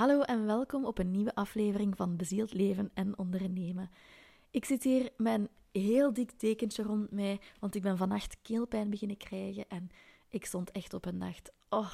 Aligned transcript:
Hallo 0.00 0.20
en 0.20 0.46
welkom 0.46 0.84
op 0.84 0.98
een 0.98 1.10
nieuwe 1.10 1.34
aflevering 1.34 1.96
van 1.96 2.16
Bezield 2.16 2.52
Leven 2.52 2.90
en 2.94 3.18
Ondernemen. 3.18 3.90
Ik 4.50 4.64
zit 4.64 4.82
hier 4.82 5.10
met 5.16 5.40
een 5.40 5.48
heel 5.82 6.12
dik 6.12 6.40
dekentje 6.40 6.82
rond 6.82 7.10
mij, 7.10 7.40
want 7.58 7.74
ik 7.74 7.82
ben 7.82 7.96
vannacht 7.96 8.36
keelpijn 8.42 8.90
beginnen 8.90 9.16
krijgen 9.16 9.64
en 9.68 9.88
ik 10.28 10.44
stond 10.44 10.70
echt 10.70 10.94
op 10.94 11.06
een 11.06 11.16
nacht. 11.16 11.52
Oh, 11.68 11.92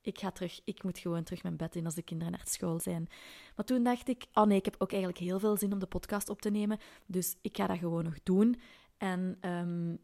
ik 0.00 0.18
ga 0.18 0.30
terug, 0.30 0.60
ik 0.64 0.82
moet 0.82 0.98
gewoon 0.98 1.22
terug 1.22 1.42
mijn 1.42 1.56
bed 1.56 1.76
in 1.76 1.84
als 1.84 1.94
de 1.94 2.02
kinderen 2.02 2.32
naar 2.32 2.46
school 2.46 2.80
zijn. 2.80 3.08
Maar 3.56 3.64
toen 3.64 3.82
dacht 3.82 4.08
ik, 4.08 4.26
oh 4.32 4.44
nee, 4.44 4.58
ik 4.58 4.64
heb 4.64 4.76
ook 4.78 4.92
eigenlijk 4.92 5.22
heel 5.22 5.38
veel 5.38 5.56
zin 5.56 5.72
om 5.72 5.78
de 5.78 5.86
podcast 5.86 6.28
op 6.28 6.40
te 6.40 6.50
nemen, 6.50 6.78
dus 7.06 7.36
ik 7.40 7.56
ga 7.56 7.66
dat 7.66 7.78
gewoon 7.78 8.04
nog 8.04 8.22
doen. 8.22 8.60
En 8.96 9.38
um, 9.40 9.98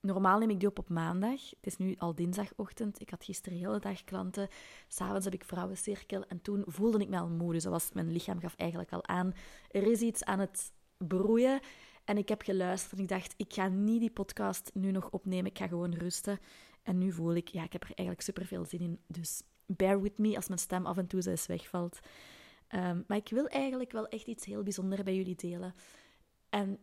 Normaal 0.00 0.38
neem 0.38 0.50
ik 0.50 0.60
die 0.60 0.68
op 0.68 0.78
op 0.78 0.88
maandag. 0.88 1.50
Het 1.50 1.66
is 1.66 1.76
nu 1.76 1.94
al 1.98 2.14
dinsdagochtend. 2.14 3.00
Ik 3.00 3.10
had 3.10 3.24
gisteren 3.24 3.58
de 3.58 3.66
hele 3.66 3.78
dag 3.78 4.04
klanten. 4.04 4.48
S'avonds 4.88 5.24
heb 5.24 5.34
ik 5.34 5.44
vrouwencirkel. 5.44 6.24
En 6.24 6.42
toen 6.42 6.62
voelde 6.66 6.98
ik 6.98 7.08
me 7.08 7.18
al 7.18 7.28
moe. 7.28 7.52
Dus 7.52 7.64
was, 7.64 7.92
mijn 7.92 8.12
lichaam 8.12 8.40
gaf 8.40 8.54
eigenlijk 8.56 8.92
al 8.92 9.06
aan. 9.06 9.32
Er 9.70 9.82
is 9.82 10.00
iets 10.00 10.24
aan 10.24 10.38
het 10.38 10.72
broeien. 10.96 11.60
En 12.04 12.18
ik 12.18 12.28
heb 12.28 12.42
geluisterd 12.42 12.92
en 12.92 13.02
ik 13.02 13.08
dacht, 13.08 13.34
ik 13.36 13.52
ga 13.52 13.68
niet 13.68 14.00
die 14.00 14.10
podcast 14.10 14.70
nu 14.74 14.90
nog 14.90 15.10
opnemen. 15.10 15.50
Ik 15.50 15.58
ga 15.58 15.66
gewoon 15.66 15.94
rusten. 15.94 16.38
En 16.82 16.98
nu 16.98 17.12
voel 17.12 17.34
ik, 17.34 17.48
ja, 17.48 17.64
ik 17.64 17.72
heb 17.72 17.82
er 17.82 17.92
eigenlijk 17.94 18.20
super 18.20 18.46
veel 18.46 18.64
zin 18.64 18.80
in. 18.80 19.00
Dus 19.06 19.42
bear 19.66 20.00
with 20.02 20.18
me 20.18 20.36
als 20.36 20.48
mijn 20.48 20.60
stem 20.60 20.86
af 20.86 20.96
en 20.96 21.06
toe 21.06 21.26
eens 21.26 21.46
wegvalt. 21.46 21.98
Um, 22.74 23.04
maar 23.06 23.16
ik 23.16 23.28
wil 23.28 23.46
eigenlijk 23.46 23.92
wel 23.92 24.08
echt 24.08 24.26
iets 24.26 24.44
heel 24.44 24.62
bijzonders 24.62 25.02
bij 25.02 25.14
jullie 25.14 25.34
delen. 25.34 25.74
En 26.48 26.78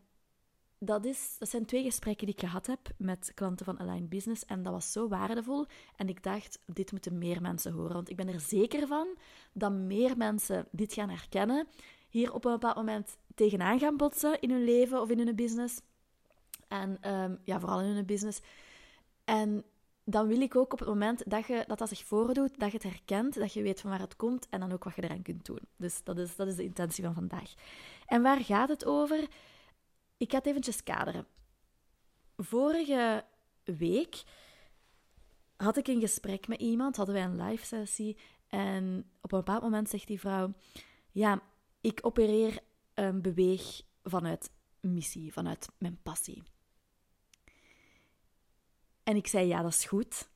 dat, 0.80 1.05
is, 1.05 1.36
dat 1.40 1.49
zijn 1.49 1.66
twee 1.66 1.84
gesprekken 1.84 2.26
die 2.26 2.36
ik 2.36 2.41
gehad 2.41 2.67
heb 2.67 2.80
met 2.98 3.31
klanten 3.36 3.66
van 3.66 3.80
Align 3.80 4.08
Business. 4.08 4.45
En 4.45 4.63
dat 4.63 4.73
was 4.73 4.91
zo 4.91 5.08
waardevol. 5.08 5.66
En 5.95 6.09
ik 6.09 6.23
dacht, 6.23 6.59
dit 6.66 6.91
moeten 6.91 7.17
meer 7.17 7.41
mensen 7.41 7.73
horen. 7.73 7.94
Want 7.94 8.09
ik 8.09 8.16
ben 8.16 8.27
er 8.27 8.40
zeker 8.40 8.88
van 8.88 9.08
dat 9.53 9.72
meer 9.72 10.17
mensen 10.17 10.67
dit 10.72 10.94
gaan 10.94 11.09
herkennen. 11.09 11.67
Hier 12.09 12.34
op 12.34 12.45
een 12.45 12.52
bepaald 12.52 12.75
moment 12.75 13.17
tegenaan 13.36 13.80
gaan 13.80 13.97
botsen 13.97 14.42
in 14.42 14.52
hun 14.52 14.64
leven 14.64 15.02
of 15.02 15.09
in 15.09 15.19
hun 15.19 15.36
business. 15.36 15.81
En 16.67 16.97
ehm, 17.02 17.36
ja, 17.44 17.59
vooral 17.59 17.81
in 17.81 17.95
hun 17.95 18.06
business. 18.06 18.41
En 19.23 19.64
dan 20.03 20.28
wil 20.28 20.41
ik 20.41 20.56
ook 20.56 20.73
op 20.73 20.80
het 20.80 20.88
moment 20.88 21.23
dat, 21.25 21.47
je, 21.47 21.64
dat 21.67 21.78
dat 21.78 21.89
zich 21.89 22.03
voordoet, 22.06 22.59
dat 22.59 22.72
je 22.72 22.78
het 22.78 22.84
herkent, 22.84 23.34
dat 23.34 23.53
je 23.53 23.62
weet 23.62 23.81
van 23.81 23.89
waar 23.89 24.00
het 24.00 24.16
komt 24.16 24.50
en 24.50 24.59
dan 24.59 24.72
ook 24.72 24.84
wat 24.84 24.95
je 24.95 25.03
eraan 25.03 25.22
kunt 25.22 25.45
doen. 25.45 25.59
Dus 25.78 26.03
dat 26.03 26.17
is, 26.17 26.36
dat 26.36 26.47
is 26.47 26.56
de 26.56 26.64
intentie 26.64 27.03
van 27.03 27.14
vandaag. 27.14 27.53
En 28.06 28.22
waar 28.22 28.39
gaat 28.39 28.69
het 28.69 28.86
over? 28.86 29.28
Ik 30.17 30.31
ga 30.31 30.37
het 30.37 30.45
eventjes 30.45 30.83
kaderen. 30.83 31.27
Vorige 32.37 33.25
week 33.63 34.23
had 35.55 35.77
ik 35.77 35.87
een 35.87 35.99
gesprek 35.99 36.47
met 36.47 36.59
iemand, 36.59 36.95
hadden 36.95 37.15
wij 37.15 37.23
een 37.23 37.41
live 37.41 37.65
sessie. 37.65 38.17
En 38.47 39.11
op 39.21 39.31
een 39.31 39.39
bepaald 39.39 39.61
moment 39.61 39.89
zegt 39.89 40.07
die 40.07 40.19
vrouw: 40.19 40.53
Ja, 41.11 41.41
ik 41.81 41.99
opereer 42.01 42.59
een 42.93 43.21
beweeg 43.21 43.81
vanuit 44.03 44.51
missie, 44.79 45.33
vanuit 45.33 45.69
mijn 45.77 46.01
passie. 46.03 46.43
En 49.03 49.15
ik 49.15 49.27
zei: 49.27 49.47
Ja, 49.47 49.61
dat 49.61 49.71
is 49.71 49.85
goed. 49.85 50.29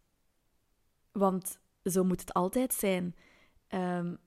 Want 1.12 1.60
zo 1.84 2.04
moet 2.04 2.20
het 2.20 2.34
altijd 2.34 2.74
zijn. 2.74 3.16
Um, 3.70 4.18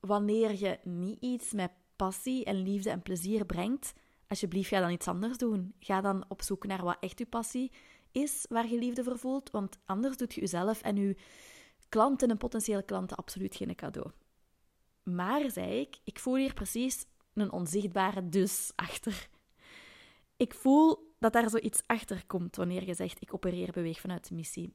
wanneer 0.00 0.58
je 0.58 0.78
niet 0.82 1.20
iets 1.20 1.52
met 1.52 1.70
passie 1.96 2.44
en 2.44 2.62
liefde 2.62 2.90
en 2.90 3.02
plezier 3.02 3.46
brengt, 3.46 3.92
alsjeblieft, 4.30 4.68
ga 4.68 4.80
dan 4.80 4.90
iets 4.90 5.08
anders 5.08 5.38
doen. 5.38 5.74
Ga 5.78 6.00
dan 6.00 6.24
op 6.28 6.42
zoek 6.42 6.66
naar 6.66 6.84
wat 6.84 6.96
echt 7.00 7.18
je 7.18 7.26
passie 7.26 7.72
is, 8.12 8.46
waar 8.48 8.68
je 8.68 8.78
liefde 8.78 9.04
voor 9.04 9.18
voelt, 9.18 9.50
want 9.50 9.78
anders 9.84 10.16
doet 10.16 10.34
je 10.34 10.40
jezelf 10.40 10.82
en 10.82 10.96
je 10.96 11.16
klanten 11.88 12.30
en 12.30 12.36
potentiële 12.36 12.82
klanten 12.82 13.16
absoluut 13.16 13.56
geen 13.56 13.74
cadeau. 13.74 14.10
Maar, 15.02 15.50
zei 15.50 15.80
ik, 15.80 15.98
ik 16.04 16.18
voel 16.18 16.36
hier 16.36 16.54
precies 16.54 17.06
een 17.34 17.52
onzichtbare 17.52 18.28
dus 18.28 18.72
achter. 18.74 19.28
Ik 20.36 20.54
voel 20.54 21.14
dat 21.18 21.32
daar 21.32 21.50
zoiets 21.50 21.82
achter 21.86 22.26
komt 22.26 22.56
wanneer 22.56 22.86
je 22.86 22.94
zegt, 22.94 23.20
ik 23.20 23.34
opereer 23.34 23.72
beweeg 23.72 24.00
vanuit 24.00 24.28
de 24.28 24.34
missie. 24.34 24.74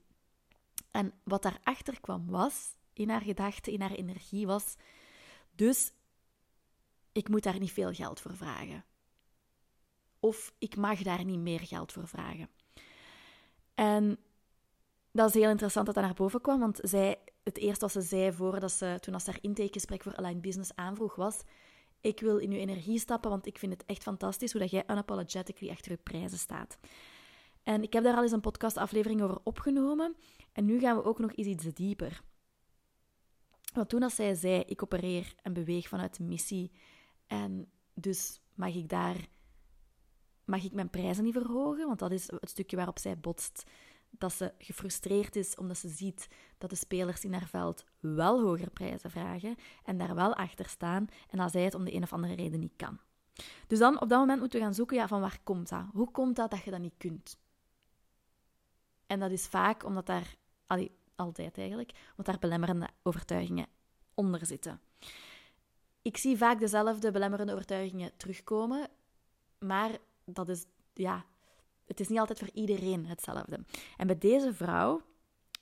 En 0.91 1.13
wat 1.23 1.43
daarachter 1.43 2.01
kwam 2.01 2.29
was, 2.29 2.75
in 2.93 3.09
haar 3.09 3.21
gedachten, 3.21 3.73
in 3.73 3.81
haar 3.81 3.91
energie, 3.91 4.45
was, 4.45 4.75
dus 5.51 5.91
ik 7.11 7.29
moet 7.29 7.43
daar 7.43 7.59
niet 7.59 7.71
veel 7.71 7.93
geld 7.93 8.19
voor 8.19 8.35
vragen 8.35 8.85
of 10.25 10.53
ik 10.59 10.75
mag 10.75 11.01
daar 11.01 11.25
niet 11.25 11.39
meer 11.39 11.59
geld 11.59 11.91
voor 11.91 12.07
vragen. 12.07 12.49
En 13.75 14.17
dat 15.11 15.29
is 15.29 15.33
heel 15.33 15.49
interessant 15.49 15.85
dat 15.85 15.95
dat 15.95 16.03
naar 16.03 16.13
boven 16.13 16.41
kwam, 16.41 16.59
want 16.59 16.79
zij, 16.81 17.17
het 17.43 17.57
eerste 17.57 17.85
wat 17.85 17.91
ze 17.91 18.01
zei 18.01 18.33
voordat 18.33 18.71
ze, 18.71 18.97
toen 18.99 19.13
als 19.13 19.25
haar 19.25 19.37
intakegesprek 19.41 20.03
voor 20.03 20.15
Align 20.15 20.39
Business 20.39 20.75
aanvroeg, 20.75 21.15
was 21.15 21.41
ik 22.01 22.19
wil 22.19 22.37
in 22.37 22.51
uw 22.51 22.57
energie 22.57 22.99
stappen, 22.99 23.29
want 23.29 23.45
ik 23.45 23.57
vind 23.57 23.71
het 23.71 23.85
echt 23.85 24.03
fantastisch 24.03 24.51
hoe 24.51 24.61
dat 24.61 24.71
jij 24.71 24.83
unapologetically 24.87 25.71
achter 25.71 25.91
je 25.91 25.97
prijzen 25.97 26.37
staat. 26.37 26.77
En 27.63 27.83
ik 27.83 27.93
heb 27.93 28.03
daar 28.03 28.15
al 28.15 28.21
eens 28.21 28.31
een 28.31 28.41
podcastaflevering 28.41 29.21
over 29.21 29.39
opgenomen. 29.43 30.15
En 30.51 30.65
nu 30.65 30.79
gaan 30.79 30.95
we 30.95 31.03
ook 31.03 31.19
nog 31.19 31.35
eens 31.35 31.47
iets 31.47 31.73
dieper. 31.73 32.21
Want 33.73 33.89
toen 33.89 34.03
als 34.03 34.15
zij 34.15 34.35
zei, 34.35 34.63
ik 34.65 34.83
opereer 34.83 35.33
en 35.41 35.53
beweeg 35.53 35.87
vanuit 35.87 36.19
missie. 36.19 36.71
En 37.27 37.71
dus 37.93 38.41
mag 38.53 38.75
ik 38.75 38.89
daar 38.89 39.27
mag 40.45 40.63
ik 40.63 40.73
mijn 40.73 40.89
prijzen 40.89 41.23
niet 41.23 41.33
verhogen? 41.33 41.87
Want 41.87 41.99
dat 41.99 42.11
is 42.11 42.31
het 42.31 42.49
stukje 42.49 42.75
waarop 42.75 42.99
zij 42.99 43.17
botst. 43.17 43.63
Dat 44.09 44.33
ze 44.33 44.53
gefrustreerd 44.57 45.35
is 45.35 45.55
omdat 45.55 45.77
ze 45.77 45.89
ziet 45.89 46.27
dat 46.57 46.69
de 46.69 46.75
spelers 46.75 47.23
in 47.23 47.33
haar 47.33 47.47
veld 47.47 47.83
wel 47.99 48.41
hoger 48.41 48.69
prijzen 48.69 49.11
vragen 49.11 49.55
en 49.83 49.97
daar 49.97 50.15
wel 50.15 50.35
achter 50.35 50.69
staan 50.69 51.07
en 51.29 51.37
dat 51.37 51.51
zij 51.51 51.63
het 51.63 51.73
om 51.73 51.85
de 51.85 51.93
een 51.93 52.03
of 52.03 52.13
andere 52.13 52.35
reden 52.35 52.59
niet 52.59 52.75
kan. 52.75 52.99
Dus 53.67 53.79
dan 53.79 54.01
op 54.01 54.09
dat 54.09 54.19
moment 54.19 54.39
moeten 54.39 54.59
we 54.59 54.65
gaan 54.65 54.73
zoeken 54.73 54.97
ja, 54.97 55.07
van 55.07 55.21
waar 55.21 55.39
komt 55.43 55.69
dat? 55.69 55.85
Hoe 55.93 56.11
komt 56.11 56.35
dat 56.35 56.51
dat 56.51 56.63
je 56.63 56.71
dat 56.71 56.79
niet 56.79 56.97
kunt? 56.97 57.37
En 59.07 59.19
dat 59.19 59.31
is 59.31 59.47
vaak 59.47 59.83
omdat 59.83 60.05
daar, 60.05 60.35
allee, 60.67 60.91
altijd 61.15 61.57
eigenlijk, 61.57 61.91
omdat 62.09 62.25
daar 62.25 62.39
belemmerende 62.39 62.89
overtuigingen 63.03 63.67
onder 64.13 64.45
zitten. 64.45 64.81
Ik 66.01 66.17
zie 66.17 66.37
vaak 66.37 66.59
dezelfde 66.59 67.11
belemmerende 67.11 67.53
overtuigingen 67.53 68.17
terugkomen, 68.17 68.89
maar 69.59 69.97
dat 70.25 70.49
is, 70.49 70.65
ja, 70.93 71.25
het 71.85 71.99
is 71.99 72.07
niet 72.07 72.19
altijd 72.19 72.39
voor 72.39 72.49
iedereen 72.53 73.05
hetzelfde. 73.05 73.65
En 73.97 74.07
bij 74.07 74.17
deze 74.17 74.53
vrouw 74.53 75.01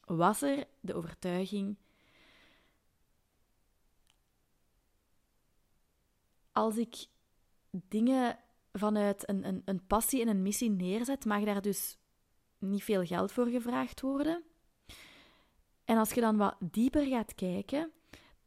was 0.06 0.42
er 0.42 0.66
de 0.80 0.94
overtuiging. 0.94 1.78
Als 6.52 6.78
ik 6.78 7.06
dingen 7.70 8.40
vanuit 8.72 9.30
een, 9.30 9.48
een, 9.48 9.62
een 9.66 9.86
passie 9.88 10.22
en 10.22 10.28
een 10.28 10.42
missie 10.42 10.70
neerzet, 10.70 11.26
mag 11.26 11.44
daar 11.44 11.62
dus 11.62 11.98
niet 12.58 12.84
veel 12.84 13.06
geld 13.06 13.32
voor 13.32 13.48
gevraagd 13.48 14.02
worden. 14.02 14.44
En 15.86 15.98
als 15.98 16.14
je 16.14 16.22
dan 16.22 16.38
wat 16.38 16.56
dieper 16.60 17.06
gaat 17.06 17.36
kijken, 17.36 17.92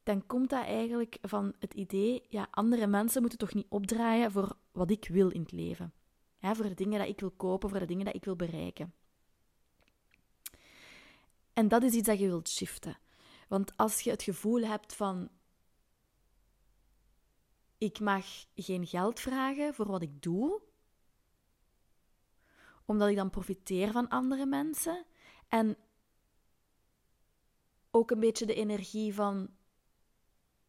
dan 0.02 0.26
komt 0.26 0.50
dat 0.50 0.64
eigenlijk 0.64 1.18
van 1.22 1.54
het 1.58 1.74
idee: 1.74 2.22
ja, 2.28 2.48
andere 2.50 2.86
mensen 2.86 3.20
moeten 3.20 3.38
toch 3.38 3.54
niet 3.54 3.66
opdraaien 3.68 4.32
voor 4.32 4.56
wat 4.72 4.90
ik 4.90 5.08
wil 5.08 5.28
in 5.28 5.40
het 5.40 5.52
leven 5.52 5.92
voor 6.54 6.68
de 6.68 6.74
dingen 6.74 6.98
dat 6.98 7.08
ik 7.08 7.20
wil 7.20 7.30
kopen, 7.30 7.68
voor 7.70 7.78
de 7.78 7.86
dingen 7.86 8.04
dat 8.04 8.14
ik 8.14 8.24
wil 8.24 8.36
bereiken. 8.36 8.94
En 11.52 11.68
dat 11.68 11.82
is 11.82 11.92
iets 11.92 12.06
dat 12.06 12.18
je 12.18 12.26
wilt 12.26 12.48
shiften. 12.48 12.98
Want 13.48 13.76
als 13.76 14.00
je 14.00 14.10
het 14.10 14.22
gevoel 14.22 14.62
hebt 14.62 14.94
van 14.94 15.28
ik 17.78 18.00
mag 18.00 18.26
geen 18.54 18.86
geld 18.86 19.20
vragen 19.20 19.74
voor 19.74 19.86
wat 19.86 20.02
ik 20.02 20.22
doe, 20.22 20.62
omdat 22.84 23.08
ik 23.08 23.16
dan 23.16 23.30
profiteer 23.30 23.92
van 23.92 24.08
andere 24.08 24.46
mensen 24.46 25.04
en 25.48 25.76
ook 27.90 28.10
een 28.10 28.20
beetje 28.20 28.46
de 28.46 28.54
energie 28.54 29.14
van 29.14 29.50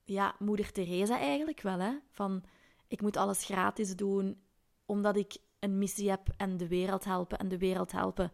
ja, 0.04 0.36
moeder 0.40 0.72
Teresa 0.72 1.20
eigenlijk 1.20 1.62
wel, 1.62 1.80
hè? 1.80 1.98
Van 2.10 2.44
ik 2.88 3.02
moet 3.02 3.18
alles 3.18 3.44
gratis 3.44 3.96
doen 3.96 4.42
omdat 4.86 5.18
ik 5.18 5.38
een 5.60 5.78
missie 5.78 6.10
heb 6.10 6.34
en 6.38 6.58
de 6.58 6.68
wereld 6.68 7.04
helpen. 7.04 7.38
En 7.38 7.48
de 7.48 7.58
wereld 7.58 7.92
helpen 7.92 8.32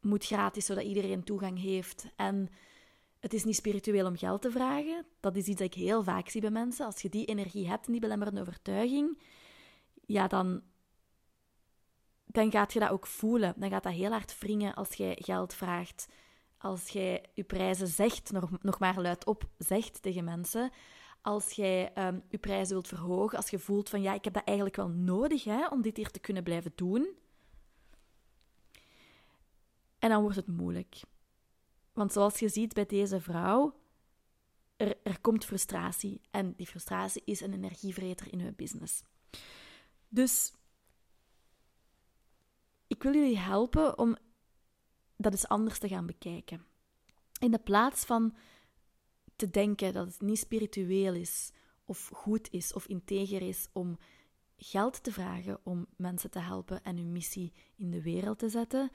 moet 0.00 0.24
gratis, 0.24 0.66
zodat 0.66 0.84
iedereen 0.84 1.24
toegang 1.24 1.60
heeft. 1.60 2.06
En 2.16 2.48
het 3.20 3.32
is 3.34 3.44
niet 3.44 3.56
spiritueel 3.56 4.06
om 4.06 4.16
geld 4.16 4.42
te 4.42 4.50
vragen. 4.50 5.06
Dat 5.20 5.36
is 5.36 5.46
iets 5.46 5.58
dat 5.58 5.66
ik 5.66 5.80
heel 5.82 6.02
vaak 6.02 6.28
zie 6.28 6.40
bij 6.40 6.50
mensen. 6.50 6.86
Als 6.86 7.02
je 7.02 7.08
die 7.08 7.26
energie 7.26 7.68
hebt 7.68 7.86
en 7.86 7.92
die 7.92 8.00
belemmerende 8.00 8.40
overtuiging, 8.40 9.18
ja, 10.06 10.26
dan, 10.26 10.62
dan 12.26 12.50
gaat 12.50 12.72
je 12.72 12.80
dat 12.80 12.90
ook 12.90 13.06
voelen. 13.06 13.54
Dan 13.56 13.70
gaat 13.70 13.82
dat 13.82 13.92
heel 13.92 14.10
hard 14.10 14.38
wringen 14.38 14.74
als 14.74 14.94
jij 14.94 15.16
geld 15.20 15.54
vraagt. 15.54 16.06
Als 16.58 16.88
jij 16.88 17.24
je 17.34 17.44
prijzen 17.44 17.86
zegt, 17.86 18.32
nog, 18.32 18.62
nog 18.62 18.78
maar 18.78 19.00
luid 19.00 19.26
op 19.26 19.48
zegt 19.58 20.02
tegen 20.02 20.24
mensen 20.24 20.70
als 21.22 21.52
jij 21.52 22.06
um, 22.06 22.22
je 22.28 22.38
prijzen 22.38 22.72
wilt 22.74 22.88
verhogen, 22.88 23.36
als 23.36 23.50
je 23.50 23.58
voelt 23.58 23.88
van 23.88 24.02
ja, 24.02 24.14
ik 24.14 24.24
heb 24.24 24.34
dat 24.34 24.44
eigenlijk 24.44 24.76
wel 24.76 24.88
nodig 24.88 25.44
hè, 25.44 25.66
om 25.66 25.82
dit 25.82 25.96
hier 25.96 26.10
te 26.10 26.20
kunnen 26.20 26.42
blijven 26.42 26.72
doen. 26.74 27.08
En 29.98 30.08
dan 30.08 30.22
wordt 30.22 30.36
het 30.36 30.46
moeilijk. 30.46 31.00
Want 31.92 32.12
zoals 32.12 32.38
je 32.38 32.48
ziet 32.48 32.72
bij 32.72 32.86
deze 32.86 33.20
vrouw, 33.20 33.80
er, 34.76 34.96
er 35.02 35.20
komt 35.20 35.44
frustratie. 35.44 36.20
En 36.30 36.54
die 36.56 36.66
frustratie 36.66 37.22
is 37.24 37.40
een 37.40 37.52
energievreter 37.52 38.32
in 38.32 38.40
uw 38.40 38.54
business. 38.56 39.02
Dus 40.08 40.52
ik 42.86 43.02
wil 43.02 43.14
jullie 43.14 43.38
helpen 43.38 43.98
om 43.98 44.16
dat 45.16 45.32
eens 45.32 45.48
anders 45.48 45.78
te 45.78 45.88
gaan 45.88 46.06
bekijken. 46.06 46.64
In 47.40 47.50
de 47.50 47.58
plaats 47.58 48.04
van 48.04 48.36
te 49.42 49.50
denken 49.50 49.92
dat 49.92 50.06
het 50.06 50.20
niet 50.20 50.38
spiritueel 50.38 51.14
is, 51.14 51.52
of 51.84 52.10
goed 52.14 52.50
is, 52.50 52.72
of 52.72 52.86
integer 52.86 53.42
is 53.42 53.68
om 53.72 53.98
geld 54.56 55.02
te 55.02 55.12
vragen 55.12 55.60
om 55.62 55.86
mensen 55.96 56.30
te 56.30 56.38
helpen 56.38 56.82
en 56.84 56.96
hun 56.96 57.12
missie 57.12 57.52
in 57.76 57.90
de 57.90 58.02
wereld 58.02 58.38
te 58.38 58.48
zetten, 58.48 58.90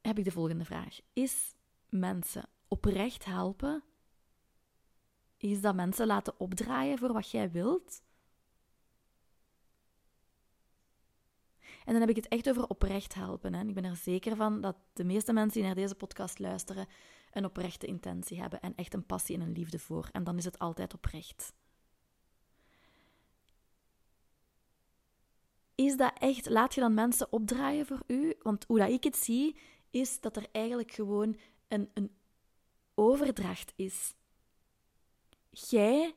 heb 0.00 0.18
ik 0.18 0.24
de 0.24 0.30
volgende 0.30 0.64
vraag. 0.64 1.00
Is 1.12 1.54
mensen 1.88 2.48
oprecht 2.68 3.24
helpen? 3.24 3.82
Is 5.36 5.60
dat 5.60 5.74
mensen 5.74 6.06
laten 6.06 6.40
opdraaien 6.40 6.98
voor 6.98 7.12
wat 7.12 7.30
jij 7.30 7.50
wilt? 7.50 8.02
En 11.84 11.92
dan 11.92 12.00
heb 12.00 12.10
ik 12.10 12.16
het 12.16 12.28
echt 12.28 12.48
over 12.48 12.68
oprecht 12.68 13.14
helpen. 13.14 13.54
Hè. 13.54 13.64
Ik 13.64 13.74
ben 13.74 13.84
er 13.84 13.96
zeker 13.96 14.36
van 14.36 14.60
dat 14.60 14.76
de 14.92 15.04
meeste 15.04 15.32
mensen 15.32 15.58
die 15.60 15.66
naar 15.66 15.74
deze 15.74 15.94
podcast 15.94 16.38
luisteren 16.38 16.86
een 17.32 17.44
oprechte 17.44 17.86
intentie 17.86 18.40
hebben 18.40 18.60
en 18.60 18.74
echt 18.74 18.94
een 18.94 19.06
passie 19.06 19.36
en 19.36 19.40
een 19.40 19.52
liefde 19.52 19.78
voor. 19.78 20.08
En 20.12 20.24
dan 20.24 20.36
is 20.36 20.44
het 20.44 20.58
altijd 20.58 20.94
oprecht. 20.94 21.52
Is 25.74 25.96
dat 25.96 26.12
echt, 26.18 26.48
laat 26.48 26.74
je 26.74 26.80
dan 26.80 26.94
mensen 26.94 27.32
opdraaien 27.32 27.86
voor 27.86 28.02
u? 28.06 28.34
Want 28.42 28.64
hoe 28.64 28.78
dat 28.78 28.88
ik 28.88 29.04
het 29.04 29.16
zie, 29.16 29.56
is 29.90 30.20
dat 30.20 30.36
er 30.36 30.46
eigenlijk 30.52 30.92
gewoon 30.92 31.38
een, 31.68 31.90
een 31.94 32.16
overdracht 32.94 33.72
is. 33.76 34.14
Jij 35.50 36.14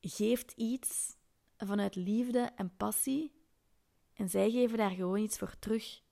geeft 0.00 0.52
iets 0.52 1.16
vanuit 1.56 1.94
liefde 1.94 2.50
en 2.56 2.76
passie 2.76 3.32
en 4.12 4.28
zij 4.28 4.50
geven 4.50 4.78
daar 4.78 4.90
gewoon 4.90 5.18
iets 5.18 5.38
voor 5.38 5.58
terug. 5.58 6.02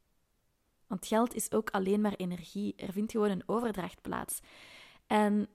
Want 0.93 1.07
geld 1.07 1.35
is 1.35 1.53
ook 1.53 1.71
alleen 1.71 2.01
maar 2.01 2.15
energie. 2.15 2.75
Er 2.77 2.93
vindt 2.93 3.13
gewoon 3.13 3.31
een 3.31 3.43
overdracht 3.47 4.03
plaats. 4.03 4.41
En 5.07 5.49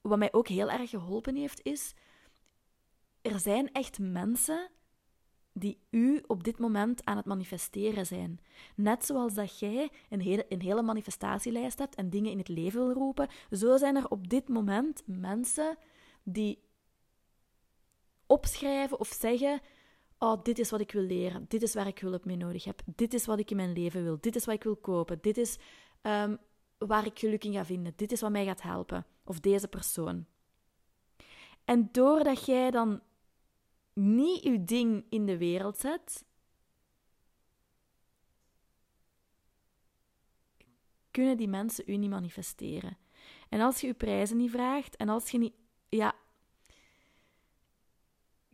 wat 0.00 0.18
mij 0.18 0.32
ook 0.32 0.48
heel 0.48 0.70
erg 0.70 0.90
geholpen 0.90 1.36
heeft, 1.36 1.60
is 1.62 1.94
er 3.22 3.38
zijn 3.38 3.72
echt 3.72 3.98
mensen 3.98 4.70
die 5.52 5.78
u 5.90 6.22
op 6.26 6.44
dit 6.44 6.58
moment 6.58 7.04
aan 7.04 7.16
het 7.16 7.26
manifesteren 7.26 8.06
zijn. 8.06 8.40
Net 8.76 9.04
zoals 9.04 9.34
dat 9.34 9.58
jij 9.58 9.90
een 10.08 10.20
hele, 10.20 10.46
een 10.48 10.62
hele 10.62 10.82
manifestatielijst 10.82 11.78
hebt 11.78 11.94
en 11.94 12.10
dingen 12.10 12.30
in 12.30 12.38
het 12.38 12.48
leven 12.48 12.86
wil 12.86 12.92
roepen, 12.92 13.28
zo 13.50 13.76
zijn 13.76 13.96
er 13.96 14.08
op 14.08 14.28
dit 14.28 14.48
moment 14.48 15.02
mensen 15.06 15.76
die 16.22 16.62
opschrijven 18.26 19.00
of 19.00 19.08
zeggen: 19.08 19.60
Oh, 20.18 20.42
dit 20.42 20.58
is 20.58 20.70
wat 20.70 20.80
ik 20.80 20.92
wil 20.92 21.02
leren, 21.02 21.44
dit 21.48 21.62
is 21.62 21.74
waar 21.74 21.86
ik 21.86 21.98
hulp 21.98 22.24
mee 22.24 22.36
nodig 22.36 22.64
heb, 22.64 22.82
dit 22.84 23.14
is 23.14 23.26
wat 23.26 23.38
ik 23.38 23.50
in 23.50 23.56
mijn 23.56 23.72
leven 23.72 24.02
wil, 24.02 24.18
dit 24.20 24.36
is 24.36 24.44
wat 24.44 24.54
ik 24.54 24.62
wil 24.62 24.76
kopen, 24.76 25.18
dit 25.20 25.36
is 25.36 25.58
um, 26.02 26.38
waar 26.78 27.06
ik 27.06 27.18
geluk 27.18 27.44
in 27.44 27.52
ga 27.52 27.64
vinden, 27.64 27.92
dit 27.96 28.12
is 28.12 28.20
wat 28.20 28.30
mij 28.30 28.44
gaat 28.44 28.62
helpen, 28.62 29.06
of 29.24 29.40
deze 29.40 29.68
persoon. 29.68 30.26
En 31.64 31.88
doordat 31.92 32.46
jij 32.46 32.70
dan 32.70 33.00
niet 33.92 34.44
uw 34.44 34.64
ding 34.64 35.04
in 35.08 35.26
de 35.26 35.36
wereld 35.36 35.78
zet, 35.78 36.24
kunnen 41.10 41.36
die 41.36 41.48
mensen 41.48 41.84
u 41.86 41.96
niet 41.96 42.10
manifesteren. 42.10 42.98
En 43.48 43.60
als 43.60 43.80
je 43.80 43.86
je 43.86 43.94
prijzen 43.94 44.36
niet 44.36 44.50
vraagt 44.50 44.96
en 44.96 45.08
als 45.08 45.30
je 45.30 45.38
niet, 45.38 45.54
ja, 45.88 46.14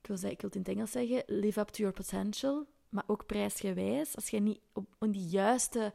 ik 0.03 0.09
wil, 0.09 0.31
ik 0.31 0.41
het 0.41 0.55
in 0.55 0.61
het 0.61 0.71
Engels 0.71 0.91
zeggen, 0.91 1.23
live 1.27 1.61
up 1.61 1.69
to 1.69 1.79
your 1.79 1.95
potential, 1.95 2.67
maar 2.89 3.05
ook 3.07 3.27
prijsgewijs, 3.27 4.17
als 4.17 4.29
je 4.29 4.41
niet 4.41 4.61
op 4.73 4.87
in 5.01 5.11
die 5.11 5.27
juiste 5.27 5.95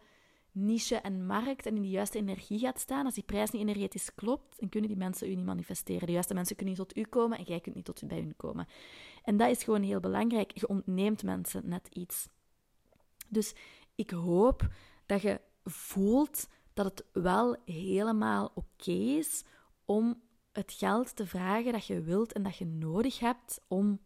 niche 0.51 0.95
en 0.95 1.25
markt 1.25 1.65
en 1.65 1.75
in 1.75 1.81
die 1.81 1.91
juiste 1.91 2.17
energie 2.17 2.59
gaat 2.59 2.79
staan, 2.79 3.05
als 3.05 3.13
die 3.13 3.23
prijs 3.23 3.51
niet 3.51 3.61
energetisch 3.61 4.15
klopt, 4.15 4.59
dan 4.59 4.69
kunnen 4.69 4.89
die 4.89 4.99
mensen 4.99 5.29
u 5.29 5.35
niet 5.35 5.45
manifesteren. 5.45 6.05
De 6.05 6.11
juiste 6.11 6.33
mensen 6.33 6.55
kunnen 6.55 6.75
niet 6.75 6.87
tot 6.87 6.97
u 6.97 7.03
komen 7.09 7.37
en 7.37 7.43
jij 7.43 7.59
kunt 7.59 7.75
niet 7.75 7.85
tot 7.85 8.07
bij 8.07 8.17
hun 8.17 8.35
komen. 8.37 8.67
En 9.23 9.37
dat 9.37 9.49
is 9.49 9.63
gewoon 9.63 9.83
heel 9.83 9.99
belangrijk. 9.99 10.51
Je 10.51 10.67
ontneemt 10.67 11.23
mensen 11.23 11.69
net 11.69 11.87
iets. 11.87 12.29
Dus 13.29 13.55
ik 13.95 14.09
hoop 14.09 14.67
dat 15.05 15.21
je 15.21 15.41
voelt 15.63 16.47
dat 16.73 16.85
het 16.85 17.05
wel 17.23 17.57
helemaal 17.65 18.51
oké 18.53 18.91
is 18.91 19.43
om 19.85 20.21
het 20.57 20.73
geld 20.73 21.15
te 21.15 21.27
vragen 21.27 21.71
dat 21.71 21.85
je 21.85 22.01
wilt 22.01 22.33
en 22.33 22.43
dat 22.43 22.57
je 22.57 22.65
nodig 22.65 23.19
hebt 23.19 23.61
om 23.67 23.99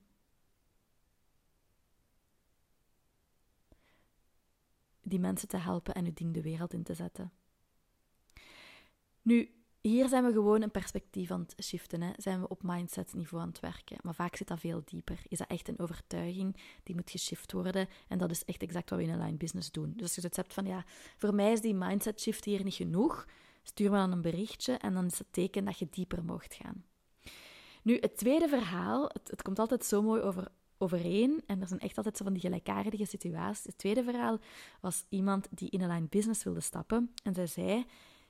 die 5.02 5.20
mensen 5.20 5.48
te 5.48 5.58
helpen 5.58 5.94
en 5.94 6.06
je 6.06 6.14
ding 6.14 6.34
de 6.34 6.42
wereld 6.42 6.74
in 6.74 6.84
te 6.84 6.94
zetten. 6.94 7.32
Nu, 9.22 9.52
hier 9.82 10.08
zijn 10.08 10.26
we 10.26 10.32
gewoon 10.32 10.62
een 10.62 10.72
perspectief 10.72 11.32
aan 11.32 11.40
het 11.40 11.56
shiften. 11.64 12.02
Hè. 12.02 12.12
Zijn 12.18 12.42
we 12.42 12.48
op 12.48 12.64
mindset-niveau 12.64 13.44
aan 13.44 13.50
het 13.50 13.60
werken. 13.60 13.98
Maar 14.02 14.16
vaak 14.16 14.36
zit 14.36 14.48
dat 14.48 14.60
veel 14.60 14.82
dieper. 14.86 15.22
Is 15.28 15.38
dat 15.38 15.48
echt 15.48 15.68
een 15.68 15.80
overtuiging 15.80 16.58
die 16.84 16.96
moet 16.96 17.12
geshift 17.12 17.52
worden? 17.52 17.88
En 18.08 18.18
dat 18.18 18.32
is 18.32 18.46
echt 18.46 18.62
exact 18.62 18.90
wat 18.90 19.00
we 19.00 19.06
in 19.06 19.12
een 19.12 19.24
line 19.24 19.38
business 19.38 19.72
doen. 19.72 19.94
Dus 19.96 20.04
als 20.04 20.16
je 20.16 20.22
het 20.22 20.36
hebt 20.36 20.54
van, 20.54 20.66
ja, 20.66 20.86
voor 21.18 21.36
mij 21.36 21.52
is 21.52 21.62
die 21.62 21.76
mindset-shift 21.76 22.46
hier 22.46 22.64
niet 22.64 22.74
genoeg, 22.74 23.28
stuur 23.64 23.92
me 23.92 23.98
dan 23.98 24.12
een 24.12 24.22
berichtje 24.22 24.74
en 24.74 24.94
dan 24.94 25.06
is 25.06 25.18
het 25.18 25.34
teken 25.34 25.66
dat 25.66 25.80
je 25.80 25.88
dieper 25.90 26.24
mocht 26.24 26.54
gaan. 26.54 26.86
Nu, 27.84 27.98
het 28.00 28.18
tweede 28.18 28.48
verhaal, 28.48 29.04
het, 29.14 29.30
het 29.30 29.42
komt 29.42 29.60
altijd 29.60 29.86
zo 29.86 30.02
mooi 30.02 30.22
over, 30.22 30.48
overeen 30.78 31.44
en 31.46 31.62
er 31.62 31.68
zijn 31.68 31.80
echt 31.80 31.98
altijd 31.98 32.18
zo 32.18 32.24
van 32.24 32.34
die 32.34 32.42
gelijkaardige 32.42 33.06
situaties. 33.06 33.66
Het 33.66 33.78
tweede 33.78 34.04
verhaal 34.04 34.40
was 34.82 35.06
iemand 35.10 35.48
die 35.52 35.70
in 35.70 35.82
een 35.82 35.92
line 35.92 36.08
business 36.10 36.44
wilde 36.44 36.62
stappen 36.62 37.14
en 37.24 37.34
zij 37.34 37.48
zei 37.48 37.86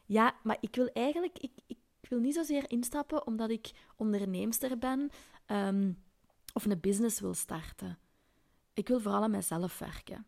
ja, 0.05 0.35
maar 0.43 0.57
ik 0.59 0.75
wil 0.75 0.87
eigenlijk... 0.87 1.37
Ik, 1.39 1.51
ik 1.67 2.09
wil 2.09 2.19
niet 2.19 2.35
zozeer 2.35 2.71
instappen 2.71 3.27
omdat 3.27 3.49
ik 3.49 3.71
onderneemster 3.95 4.77
ben 4.77 5.09
um, 5.47 6.03
of 6.53 6.65
een 6.65 6.79
business 6.79 7.19
wil 7.19 7.33
starten. 7.33 7.97
Ik 8.73 8.87
wil 8.87 8.99
vooral 8.99 9.23
aan 9.23 9.31
mezelf 9.31 9.79
werken. 9.79 10.25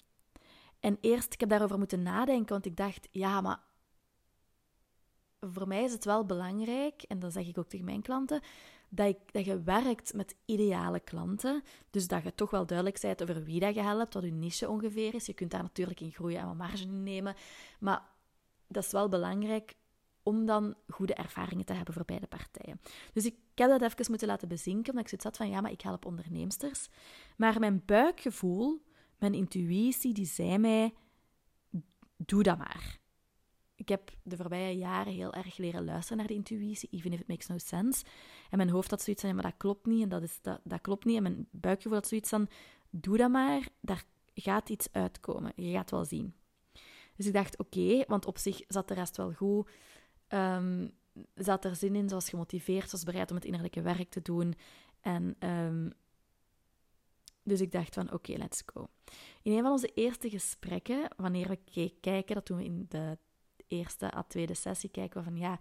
En 0.80 0.98
eerst, 1.02 1.34
ik 1.34 1.40
heb 1.40 1.50
daarover 1.50 1.78
moeten 1.78 2.02
nadenken, 2.02 2.54
want 2.54 2.66
ik 2.66 2.78
dacht, 2.78 3.08
ja, 3.12 3.42
maar 3.42 3.60
voor 5.52 5.68
mij 5.68 5.84
is 5.84 5.92
het 5.92 6.06
wel 6.06 6.26
belangrijk, 6.26 7.02
en 7.02 7.20
dat 7.20 7.34
zeg 7.34 7.48
ik 7.48 7.58
ook 7.58 7.68
tegen 7.68 7.86
mijn 7.86 8.02
klanten, 8.02 8.42
dat, 8.90 9.08
ik, 9.08 9.34
dat 9.34 9.46
je 9.46 9.64
werkt 9.64 10.14
met 10.14 10.36
ideale 10.46 11.00
klanten. 11.00 11.64
Dus 11.90 12.08
dat 12.08 12.24
je 12.24 12.36
toch 12.36 12.50
wel 12.50 12.66
duidelijk 12.66 13.02
bent 13.02 13.22
over 13.22 13.44
wie 13.44 13.60
dat 13.60 13.76
je 13.76 13.82
helpt, 13.82 14.14
wat 14.14 14.24
je 14.24 14.32
niche 14.32 14.70
ongeveer 14.70 15.14
is. 15.14 15.26
Je 15.26 15.34
kunt 15.34 15.52
daar 15.52 15.62
natuurlijk 15.62 16.00
in 16.00 16.12
groeien 16.12 16.40
en 16.40 16.46
wat 16.46 16.56
marge 16.56 16.84
in 16.84 17.04
nemen. 17.04 17.36
Maar 17.80 18.02
dat 18.68 18.84
is 18.84 18.92
wel 18.92 19.10
belangrijk 19.10 19.76
om 20.24 20.46
dan 20.46 20.76
goede 20.88 21.14
ervaringen 21.14 21.66
te 21.66 21.74
hebben 21.74 21.94
voor 21.94 22.06
beide 22.06 22.28
partijen. 22.28 22.82
Dus 23.14 23.26
ik 23.26 23.36
heb 23.56 23.70
dat 23.70 23.82
even 23.82 24.06
moeten 24.10 24.28
laten 24.28 24.48
bezinken, 24.48 24.90
omdat 24.90 25.02
ik 25.02 25.08
zoiets 25.08 25.26
had 25.26 25.38
van, 25.38 25.50
ja, 25.50 25.62
maar 25.62 25.72
ik 25.72 25.82
help 25.82 26.06
onderneemsters. 26.06 26.90
Maar 27.38 27.60
mijn 27.60 27.82
buikgevoel, 27.86 28.82
mijn 29.18 29.34
intuïtie, 29.34 30.14
die 30.14 30.26
zei 30.26 30.58
mij, 30.58 30.94
doe 32.18 32.44
dat 32.44 32.58
maar. 32.58 33.02
Ik 33.84 33.90
heb 33.90 34.12
de 34.22 34.38
voorbije 34.38 34.78
jaren 34.78 35.14
heel 35.14 35.34
erg 35.34 35.58
leren 35.58 35.86
luisteren 35.86 36.18
naar 36.18 36.28
de 36.28 36.34
intuïtie, 36.34 36.90
even 36.92 37.12
if 37.12 37.20
it 37.20 37.28
makes 37.28 37.48
no 37.48 37.58
sense. 37.58 38.06
En 38.50 38.58
mijn 38.58 38.70
hoofd 38.70 38.90
had 38.90 39.02
zoiets 39.02 39.24
van, 39.24 39.36
maar 39.36 39.44
dat 39.44 39.58
klopt 39.58 39.86
niet, 39.86 40.02
en 40.02 40.10
dat, 40.10 40.22
is, 40.22 40.40
dat, 40.42 40.60
dat 40.64 40.82
klopt 40.82 41.06
niet. 41.06 41.16
En 41.18 41.24
mijn 41.24 41.48
buikgevoel 41.52 41.98
had 41.98 42.08
zoiets 42.08 42.30
van, 42.30 42.48
doe 42.90 43.18
dat 43.18 43.32
maar, 43.32 43.68
daar 43.80 44.04
gaat 44.34 44.70
iets 44.70 44.88
uitkomen. 44.92 45.52
Je 45.56 45.72
gaat 45.72 45.92
wel 45.92 46.06
zien. 46.06 46.34
Dus 47.16 47.26
ik 47.26 47.34
dacht, 47.34 47.58
oké, 47.58 48.04
want 48.08 48.26
op 48.26 48.38
zich 48.38 48.62
zat 48.68 48.88
de 48.88 48.94
rest 48.94 49.18
wel 49.18 49.34
goed. 49.34 49.70
Um, 50.30 50.92
zat 51.36 51.66
er 51.66 51.76
zin 51.76 51.96
in, 51.96 52.10
ze 52.10 52.16
was 52.16 52.30
gemotiveerd, 52.30 52.86
ze 52.86 52.92
was 52.92 53.04
bereid 53.04 53.30
om 53.30 53.36
het 53.36 53.46
innerlijke 53.46 53.82
werk 53.82 54.10
te 54.10 54.22
doen. 54.22 54.54
En 55.02 55.36
um, 55.40 55.94
dus 57.44 57.62
ik 57.62 57.72
dacht 57.72 57.94
van, 57.94 58.14
oké, 58.14 58.34
let's 58.34 58.64
go. 58.66 58.88
In 59.42 59.52
een 59.52 59.62
van 59.62 59.72
onze 59.72 59.92
eerste 59.94 60.30
gesprekken, 60.30 61.08
wanneer 61.18 61.48
we 61.48 61.94
kijken, 62.02 62.36
dat 62.36 62.48
doen 62.48 62.58
we 62.58 62.64
in 62.64 62.86
de 62.90 63.18
eerste 63.68 64.16
à 64.16 64.24
tweede 64.24 64.54
sessie, 64.54 64.90
kijken 64.90 65.18
we 65.18 65.24
van, 65.24 65.38
ja, 65.38 65.60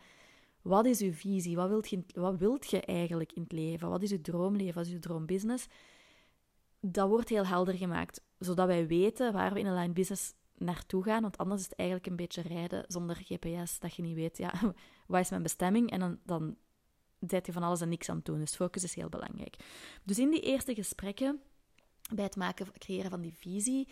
wat 0.63 0.87
is 0.87 1.01
uw 1.01 1.13
visie? 1.13 1.57
Wat 1.57 1.69
wilt 1.69 1.91
je, 1.91 2.05
wat 2.15 2.37
wilt 2.37 2.71
je 2.71 2.81
eigenlijk 2.81 3.33
in 3.33 3.43
het 3.43 3.53
leven? 3.53 3.89
Wat 3.89 4.03
is 4.03 4.13
uw 4.13 4.21
droomleven? 4.21 4.75
Wat 4.75 4.87
is 4.87 4.93
uw 4.93 4.99
droombusiness? 4.99 5.67
Dat 6.81 7.09
wordt 7.09 7.29
heel 7.29 7.47
helder 7.47 7.75
gemaakt, 7.75 8.21
zodat 8.39 8.67
wij 8.67 8.87
weten 8.87 9.33
waar 9.33 9.53
we 9.53 9.61
in 9.61 9.75
line 9.75 9.93
business 9.93 10.35
naartoe 10.55 11.03
gaan. 11.03 11.23
Want 11.23 11.39
anders 11.39 11.61
is 11.61 11.69
het 11.69 11.79
eigenlijk 11.79 12.09
een 12.09 12.17
beetje 12.17 12.43
rijden 12.43 12.85
zonder 12.89 13.17
GPS, 13.17 13.79
dat 13.79 13.95
je 13.95 14.03
niet 14.03 14.15
weet, 14.15 14.39
ja, 14.39 14.53
wat 15.07 15.21
is 15.21 15.31
mijn 15.31 15.43
bestemming? 15.43 15.91
En 15.91 16.01
dan, 16.01 16.19
dan 16.25 16.57
zet 17.21 17.47
je 17.47 17.53
van 17.53 17.63
alles 17.63 17.81
en 17.81 17.89
niks 17.89 18.09
aan 18.09 18.17
het 18.17 18.25
doen. 18.25 18.39
Dus 18.39 18.57
focus 18.57 18.83
is 18.85 18.95
heel 18.95 19.09
belangrijk. 19.09 19.57
Dus 20.05 20.19
in 20.19 20.31
die 20.31 20.41
eerste 20.41 20.75
gesprekken, 20.75 21.41
bij 22.15 22.25
het 22.25 22.37
maken, 22.37 22.67
creëren 22.79 23.11
van 23.11 23.21
die 23.21 23.35
visie, 23.35 23.89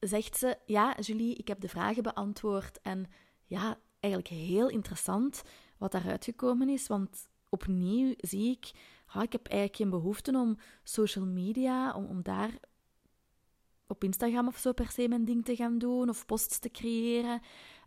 zegt 0.00 0.36
ze, 0.36 0.58
ja, 0.66 0.96
Julie, 1.00 1.34
ik 1.34 1.48
heb 1.48 1.60
de 1.60 1.68
vragen 1.68 2.02
beantwoord 2.02 2.80
en 2.80 3.06
ja, 3.46 3.78
eigenlijk 4.00 4.34
heel 4.34 4.68
interessant 4.68 5.42
wat 5.78 5.92
daaruit 5.92 6.24
gekomen 6.24 6.68
is, 6.68 6.86
want 6.86 7.28
opnieuw 7.48 8.14
zie 8.16 8.50
ik, 8.50 8.70
ik 9.22 9.32
heb 9.32 9.46
eigenlijk 9.46 9.76
geen 9.76 9.90
behoefte 9.90 10.32
om 10.32 10.58
social 10.82 11.26
media, 11.26 11.94
om, 11.94 12.04
om 12.04 12.22
daar 12.22 12.58
op 13.86 14.04
Instagram 14.04 14.46
of 14.46 14.58
zo 14.58 14.72
per 14.72 14.90
se 14.90 15.08
mijn 15.08 15.24
ding 15.24 15.44
te 15.44 15.56
gaan 15.56 15.78
doen 15.78 16.08
of 16.08 16.26
posts 16.26 16.58
te 16.58 16.70
creëren. 16.70 17.40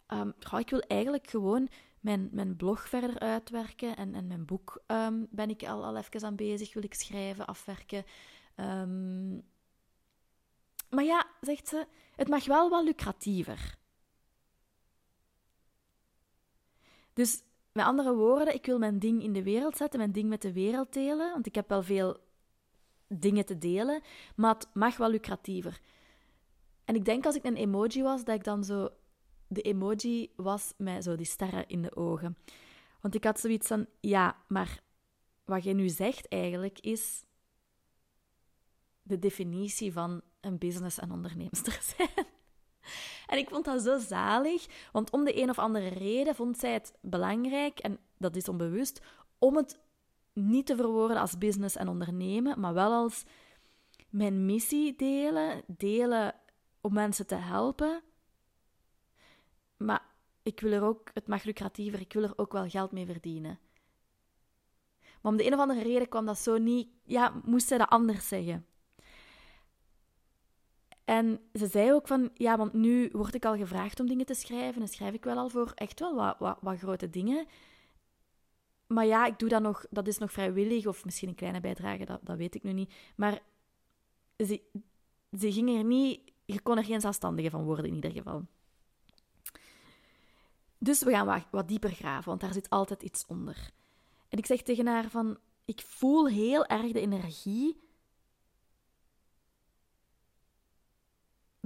Um, 0.07 0.33
ik 0.57 0.69
wil 0.69 0.79
eigenlijk 0.79 1.29
gewoon 1.29 1.69
mijn, 1.99 2.29
mijn 2.31 2.55
blog 2.55 2.89
verder 2.89 3.19
uitwerken 3.19 3.95
en, 3.95 4.13
en 4.13 4.27
mijn 4.27 4.45
boek 4.45 4.83
um, 4.87 5.27
ben 5.29 5.49
ik 5.49 5.63
al, 5.63 5.85
al 5.85 5.97
even 5.97 6.23
aan 6.23 6.35
bezig, 6.35 6.73
wil 6.73 6.83
ik 6.83 6.93
schrijven, 6.93 7.45
afwerken. 7.45 8.03
Um, 8.55 9.43
maar 10.93 11.03
ja, 11.03 11.25
zegt 11.41 11.67
ze, 11.67 11.87
het 12.15 12.27
mag 12.27 12.45
wel 12.45 12.69
wat 12.69 12.83
lucratiever. 12.83 13.77
Dus 17.13 17.43
met 17.71 17.85
andere 17.85 18.15
woorden, 18.15 18.53
ik 18.53 18.65
wil 18.65 18.77
mijn 18.77 18.99
ding 18.99 19.23
in 19.23 19.33
de 19.33 19.43
wereld 19.43 19.77
zetten, 19.77 19.99
mijn 19.99 20.11
ding 20.11 20.29
met 20.29 20.41
de 20.41 20.53
wereld 20.53 20.93
delen, 20.93 21.31
want 21.31 21.45
ik 21.45 21.55
heb 21.55 21.69
wel 21.69 21.83
veel 21.83 22.17
dingen 23.07 23.45
te 23.45 23.57
delen, 23.57 24.01
maar 24.35 24.53
het 24.53 24.67
mag 24.73 24.97
wel 24.97 25.09
lucratiever. 25.09 25.81
En 26.85 26.95
ik 26.95 27.05
denk 27.05 27.25
als 27.25 27.35
ik 27.35 27.43
een 27.43 27.55
emoji 27.55 28.03
was, 28.03 28.23
dat 28.23 28.35
ik 28.35 28.43
dan 28.43 28.63
zo 28.63 28.89
de 29.47 29.61
emoji 29.61 30.31
was 30.35 30.73
met 30.77 31.03
zo 31.03 31.15
die 31.15 31.25
sterren 31.25 31.67
in 31.67 31.81
de 31.81 31.95
ogen. 31.95 32.37
Want 33.01 33.15
ik 33.15 33.23
had 33.23 33.39
zoiets 33.39 33.67
van, 33.67 33.85
ja, 33.99 34.43
maar 34.47 34.81
wat 35.45 35.63
jij 35.63 35.73
nu 35.73 35.89
zegt 35.89 36.27
eigenlijk 36.27 36.79
is 36.79 37.23
de 39.01 39.19
definitie 39.19 39.93
van 39.93 40.21
een 40.43 40.57
business- 40.57 40.99
en 40.99 41.11
onderneemster 41.11 41.79
zijn. 41.97 42.27
En 43.27 43.37
ik 43.37 43.49
vond 43.49 43.65
dat 43.65 43.81
zo 43.81 43.97
zalig, 43.99 44.89
want 44.91 45.09
om 45.09 45.23
de 45.23 45.41
een 45.41 45.49
of 45.49 45.59
andere 45.59 45.87
reden 45.87 46.35
vond 46.35 46.57
zij 46.57 46.73
het 46.73 46.93
belangrijk, 47.01 47.79
en 47.79 47.99
dat 48.17 48.35
is 48.35 48.47
onbewust, 48.47 49.01
om 49.37 49.55
het 49.55 49.79
niet 50.33 50.65
te 50.65 50.75
verwoorden 50.75 51.17
als 51.17 51.37
business 51.37 51.75
en 51.75 51.87
ondernemen, 51.87 52.59
maar 52.59 52.73
wel 52.73 52.91
als 52.91 53.23
mijn 54.09 54.45
missie 54.45 54.95
delen, 54.95 55.63
delen 55.67 56.35
om 56.81 56.93
mensen 56.93 57.27
te 57.27 57.35
helpen. 57.35 58.01
Maar 59.77 60.05
ik 60.43 60.59
wil 60.59 60.71
er 60.71 60.83
ook, 60.83 61.09
het 61.13 61.27
mag 61.27 61.43
lucratiever, 61.43 61.99
ik 61.99 62.13
wil 62.13 62.23
er 62.23 62.33
ook 62.37 62.51
wel 62.51 62.69
geld 62.69 62.91
mee 62.91 63.05
verdienen. 63.05 63.59
Maar 65.21 65.31
om 65.31 65.37
de 65.37 65.45
een 65.45 65.53
of 65.53 65.59
andere 65.59 65.81
reden 65.81 66.09
kwam 66.09 66.25
dat 66.25 66.37
zo 66.37 66.57
niet, 66.57 66.89
ja, 67.03 67.41
moest 67.43 67.67
zij 67.67 67.77
dat 67.77 67.89
anders 67.89 68.27
zeggen. 68.27 68.65
En 71.05 71.39
ze 71.53 71.67
zei 71.67 71.93
ook 71.93 72.07
van, 72.07 72.29
ja, 72.33 72.57
want 72.57 72.73
nu 72.73 73.09
word 73.11 73.33
ik 73.33 73.45
al 73.45 73.57
gevraagd 73.57 73.99
om 73.99 74.07
dingen 74.07 74.25
te 74.25 74.33
schrijven 74.33 74.81
en 74.81 74.87
schrijf 74.87 75.13
ik 75.13 75.23
wel 75.23 75.37
al 75.37 75.49
voor 75.49 75.71
echt 75.75 75.99
wel 75.99 76.15
wat, 76.15 76.57
wat, 76.61 76.77
grote 76.77 77.09
dingen. 77.09 77.45
Maar 78.87 79.05
ja, 79.05 79.25
ik 79.25 79.39
doe 79.39 79.49
dat 79.49 79.61
nog, 79.61 79.85
dat 79.89 80.07
is 80.07 80.17
nog 80.17 80.31
vrijwillig 80.31 80.87
of 80.87 81.05
misschien 81.05 81.29
een 81.29 81.35
kleine 81.35 81.59
bijdrage, 81.59 82.05
dat, 82.05 82.19
dat 82.23 82.37
weet 82.37 82.55
ik 82.55 82.63
nu 82.63 82.73
niet. 82.73 82.93
Maar 83.15 83.39
ze, 84.37 84.61
ze 85.39 85.51
ging 85.51 85.77
er 85.77 85.83
niet, 85.83 86.21
je 86.45 86.61
kon 86.61 86.77
er 86.77 86.83
geen 86.83 87.01
zelfstandige 87.01 87.49
van 87.49 87.63
worden 87.63 87.85
in 87.85 87.95
ieder 87.95 88.11
geval. 88.11 88.45
Dus 90.77 91.03
we 91.03 91.11
gaan 91.11 91.25
wat, 91.25 91.45
wat 91.51 91.67
dieper 91.67 91.91
graven, 91.91 92.29
want 92.29 92.41
daar 92.41 92.53
zit 92.53 92.69
altijd 92.69 93.03
iets 93.03 93.25
onder. 93.25 93.71
En 94.29 94.37
ik 94.37 94.45
zeg 94.45 94.61
tegen 94.61 94.87
haar 94.87 95.09
van, 95.09 95.37
ik 95.65 95.81
voel 95.81 96.27
heel 96.27 96.65
erg 96.65 96.91
de 96.91 96.99
energie 96.99 97.77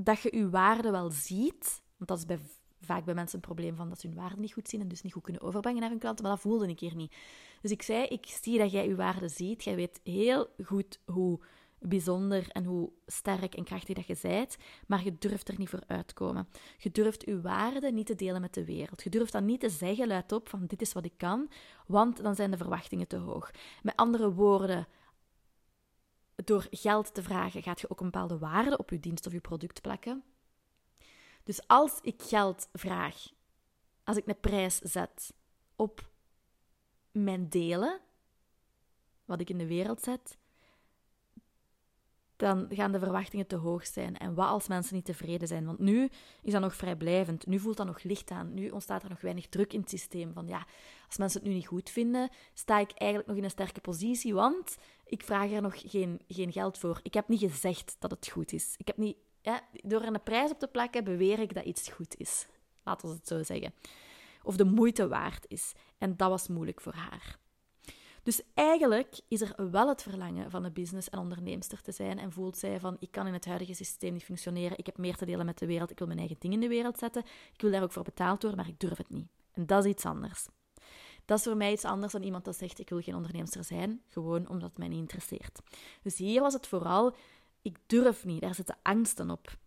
dat 0.01 0.21
je 0.21 0.37
je 0.37 0.49
waarde 0.49 0.91
wel 0.91 1.11
ziet. 1.11 1.81
Want 1.97 2.09
dat 2.09 2.17
is 2.17 2.25
bij, 2.25 2.39
vaak 2.81 3.05
bij 3.05 3.13
mensen 3.13 3.35
een 3.35 3.45
probleem 3.45 3.75
van 3.75 3.89
dat 3.89 3.99
ze 3.99 4.07
hun 4.07 4.15
waarde 4.15 4.39
niet 4.39 4.53
goed 4.53 4.69
zien 4.69 4.81
en 4.81 4.87
dus 4.87 5.01
niet 5.01 5.13
goed 5.13 5.23
kunnen 5.23 5.41
overbrengen 5.41 5.81
naar 5.81 5.89
hun 5.89 5.99
klanten. 5.99 6.23
Maar 6.23 6.33
dat 6.33 6.41
voelde 6.41 6.67
ik 6.67 6.79
hier 6.79 6.95
niet. 6.95 7.15
Dus 7.61 7.71
ik 7.71 7.81
zei, 7.81 8.05
ik 8.05 8.25
zie 8.25 8.57
dat 8.57 8.71
jij 8.71 8.87
je 8.87 8.95
waarde 8.95 9.27
ziet. 9.27 9.63
Jij 9.63 9.75
weet 9.75 9.99
heel 10.03 10.49
goed 10.63 10.99
hoe 11.05 11.39
bijzonder 11.79 12.47
en 12.51 12.63
hoe 12.63 12.91
sterk 13.05 13.55
en 13.55 13.63
krachtig 13.63 13.95
dat 13.95 14.07
je 14.07 14.17
bent, 14.21 14.57
maar 14.87 15.03
je 15.03 15.17
durft 15.17 15.49
er 15.49 15.57
niet 15.57 15.69
voor 15.69 15.83
uitkomen. 15.87 16.47
Je 16.77 16.91
durft 16.91 17.25
je 17.25 17.41
waarde 17.41 17.91
niet 17.91 18.05
te 18.05 18.15
delen 18.15 18.41
met 18.41 18.53
de 18.53 18.65
wereld. 18.65 19.03
Je 19.03 19.09
durft 19.09 19.31
dan 19.31 19.45
niet 19.45 19.59
te 19.59 19.69
zeggen 19.69 20.07
luidop 20.07 20.49
van 20.49 20.65
dit 20.67 20.81
is 20.81 20.93
wat 20.93 21.05
ik 21.05 21.13
kan, 21.17 21.49
want 21.87 22.23
dan 22.23 22.35
zijn 22.35 22.51
de 22.51 22.57
verwachtingen 22.57 23.07
te 23.07 23.17
hoog. 23.17 23.51
Met 23.83 23.95
andere 23.95 24.33
woorden, 24.33 24.87
door 26.45 26.67
geld 26.71 27.13
te 27.13 27.23
vragen 27.23 27.63
gaat 27.63 27.81
je 27.81 27.89
ook 27.89 27.99
een 27.99 28.11
bepaalde 28.11 28.37
waarde 28.37 28.77
op 28.77 28.89
je 28.89 28.99
dienst 28.99 29.25
of 29.25 29.33
je 29.33 29.39
product 29.39 29.81
plakken. 29.81 30.23
Dus 31.43 31.67
als 31.67 31.99
ik 32.01 32.21
geld 32.21 32.69
vraag, 32.73 33.33
als 34.03 34.17
ik 34.17 34.27
een 34.27 34.39
prijs 34.39 34.77
zet 34.77 35.33
op 35.75 36.09
mijn 37.11 37.49
delen, 37.49 37.99
wat 39.25 39.39
ik 39.39 39.49
in 39.49 39.57
de 39.57 39.67
wereld 39.67 40.01
zet, 40.01 40.37
dan 42.37 42.65
gaan 42.69 42.91
de 42.91 42.99
verwachtingen 42.99 43.47
te 43.47 43.55
hoog 43.55 43.87
zijn. 43.87 44.17
En 44.17 44.33
wat 44.33 44.47
als 44.47 44.67
mensen 44.67 44.95
niet 44.95 45.05
tevreden 45.05 45.47
zijn? 45.47 45.65
Want 45.65 45.79
nu 45.79 46.09
is 46.41 46.51
dat 46.51 46.61
nog 46.61 46.75
vrijblijvend. 46.75 47.45
Nu 47.45 47.59
voelt 47.59 47.77
dat 47.77 47.85
nog 47.85 48.03
licht 48.03 48.31
aan. 48.31 48.53
Nu 48.53 48.69
ontstaat 48.69 49.03
er 49.03 49.09
nog 49.09 49.21
weinig 49.21 49.47
druk 49.47 49.73
in 49.73 49.79
het 49.79 49.89
systeem. 49.89 50.33
Van 50.33 50.47
ja, 50.47 50.65
als 51.07 51.17
mensen 51.17 51.39
het 51.39 51.49
nu 51.49 51.55
niet 51.55 51.67
goed 51.67 51.89
vinden, 51.89 52.29
sta 52.53 52.79
ik 52.79 52.91
eigenlijk 52.91 53.29
nog 53.29 53.37
in 53.37 53.43
een 53.43 53.49
sterke 53.49 53.81
positie, 53.81 54.33
want 54.33 54.77
ik 55.05 55.23
vraag 55.23 55.51
er 55.51 55.61
nog 55.61 55.81
geen, 55.85 56.21
geen 56.27 56.51
geld 56.51 56.77
voor. 56.77 56.99
Ik 57.03 57.13
heb 57.13 57.27
niet 57.27 57.39
gezegd 57.39 57.95
dat 57.99 58.11
het 58.11 58.27
goed 58.27 58.53
is. 58.53 58.75
Ik 58.77 58.87
heb 58.87 58.97
niet, 58.97 59.17
door 59.71 60.01
een 60.01 60.23
prijs 60.23 60.51
op 60.51 60.59
te 60.59 60.67
plakken, 60.67 61.03
beweer 61.03 61.39
ik 61.39 61.53
dat 61.53 61.65
iets 61.65 61.89
goed 61.89 62.15
is. 62.17 62.47
Laten 62.83 63.09
we 63.09 63.15
het 63.15 63.27
zo 63.27 63.43
zeggen. 63.43 63.73
Of 64.43 64.55
de 64.55 64.65
moeite 64.65 65.07
waard 65.07 65.45
is. 65.47 65.73
En 65.97 66.17
dat 66.17 66.29
was 66.29 66.47
moeilijk 66.47 66.81
voor 66.81 66.93
haar. 66.93 67.39
Dus 68.27 68.41
eigenlijk 68.53 69.19
is 69.27 69.41
er 69.41 69.71
wel 69.71 69.87
het 69.87 70.01
verlangen 70.01 70.51
van 70.51 70.63
een 70.63 70.73
business- 70.73 71.09
en 71.09 71.19
onderneemster 71.19 71.81
te 71.81 71.91
zijn 71.91 72.19
en 72.19 72.31
voelt 72.31 72.57
zij 72.57 72.79
van 72.79 72.97
ik 72.99 73.11
kan 73.11 73.27
in 73.27 73.33
het 73.33 73.45
huidige 73.45 73.73
systeem 73.73 74.13
niet 74.13 74.23
functioneren, 74.23 74.77
ik 74.77 74.85
heb 74.85 74.97
meer 74.97 75.15
te 75.15 75.25
delen 75.25 75.45
met 75.45 75.57
de 75.57 75.65
wereld, 75.65 75.91
ik 75.91 75.97
wil 75.97 76.07
mijn 76.07 76.19
eigen 76.19 76.35
ding 76.39 76.53
in 76.53 76.59
de 76.59 76.67
wereld 76.67 76.97
zetten, 76.97 77.23
ik 77.53 77.61
wil 77.61 77.71
daar 77.71 77.83
ook 77.83 77.91
voor 77.91 78.03
betaald 78.03 78.41
worden, 78.41 78.59
maar 78.59 78.69
ik 78.69 78.79
durf 78.79 78.97
het 78.97 79.09
niet. 79.09 79.27
En 79.51 79.65
dat 79.65 79.85
is 79.85 79.91
iets 79.91 80.05
anders. 80.05 80.47
Dat 81.25 81.37
is 81.37 81.43
voor 81.43 81.57
mij 81.57 81.71
iets 81.71 81.83
anders 81.85 82.11
dan 82.11 82.23
iemand 82.23 82.45
dat 82.45 82.55
zegt 82.55 82.79
ik 82.79 82.89
wil 82.89 83.01
geen 83.01 83.15
onderneemster 83.15 83.63
zijn, 83.63 84.01
gewoon 84.09 84.49
omdat 84.49 84.69
het 84.69 84.77
mij 84.77 84.87
niet 84.87 84.99
interesseert. 84.99 85.59
Dus 86.01 86.17
hier 86.17 86.41
was 86.41 86.53
het 86.53 86.67
vooral 86.67 87.15
ik 87.61 87.77
durf 87.85 88.25
niet, 88.25 88.41
daar 88.41 88.55
zitten 88.55 88.77
angsten 88.81 89.29
op. 89.29 89.57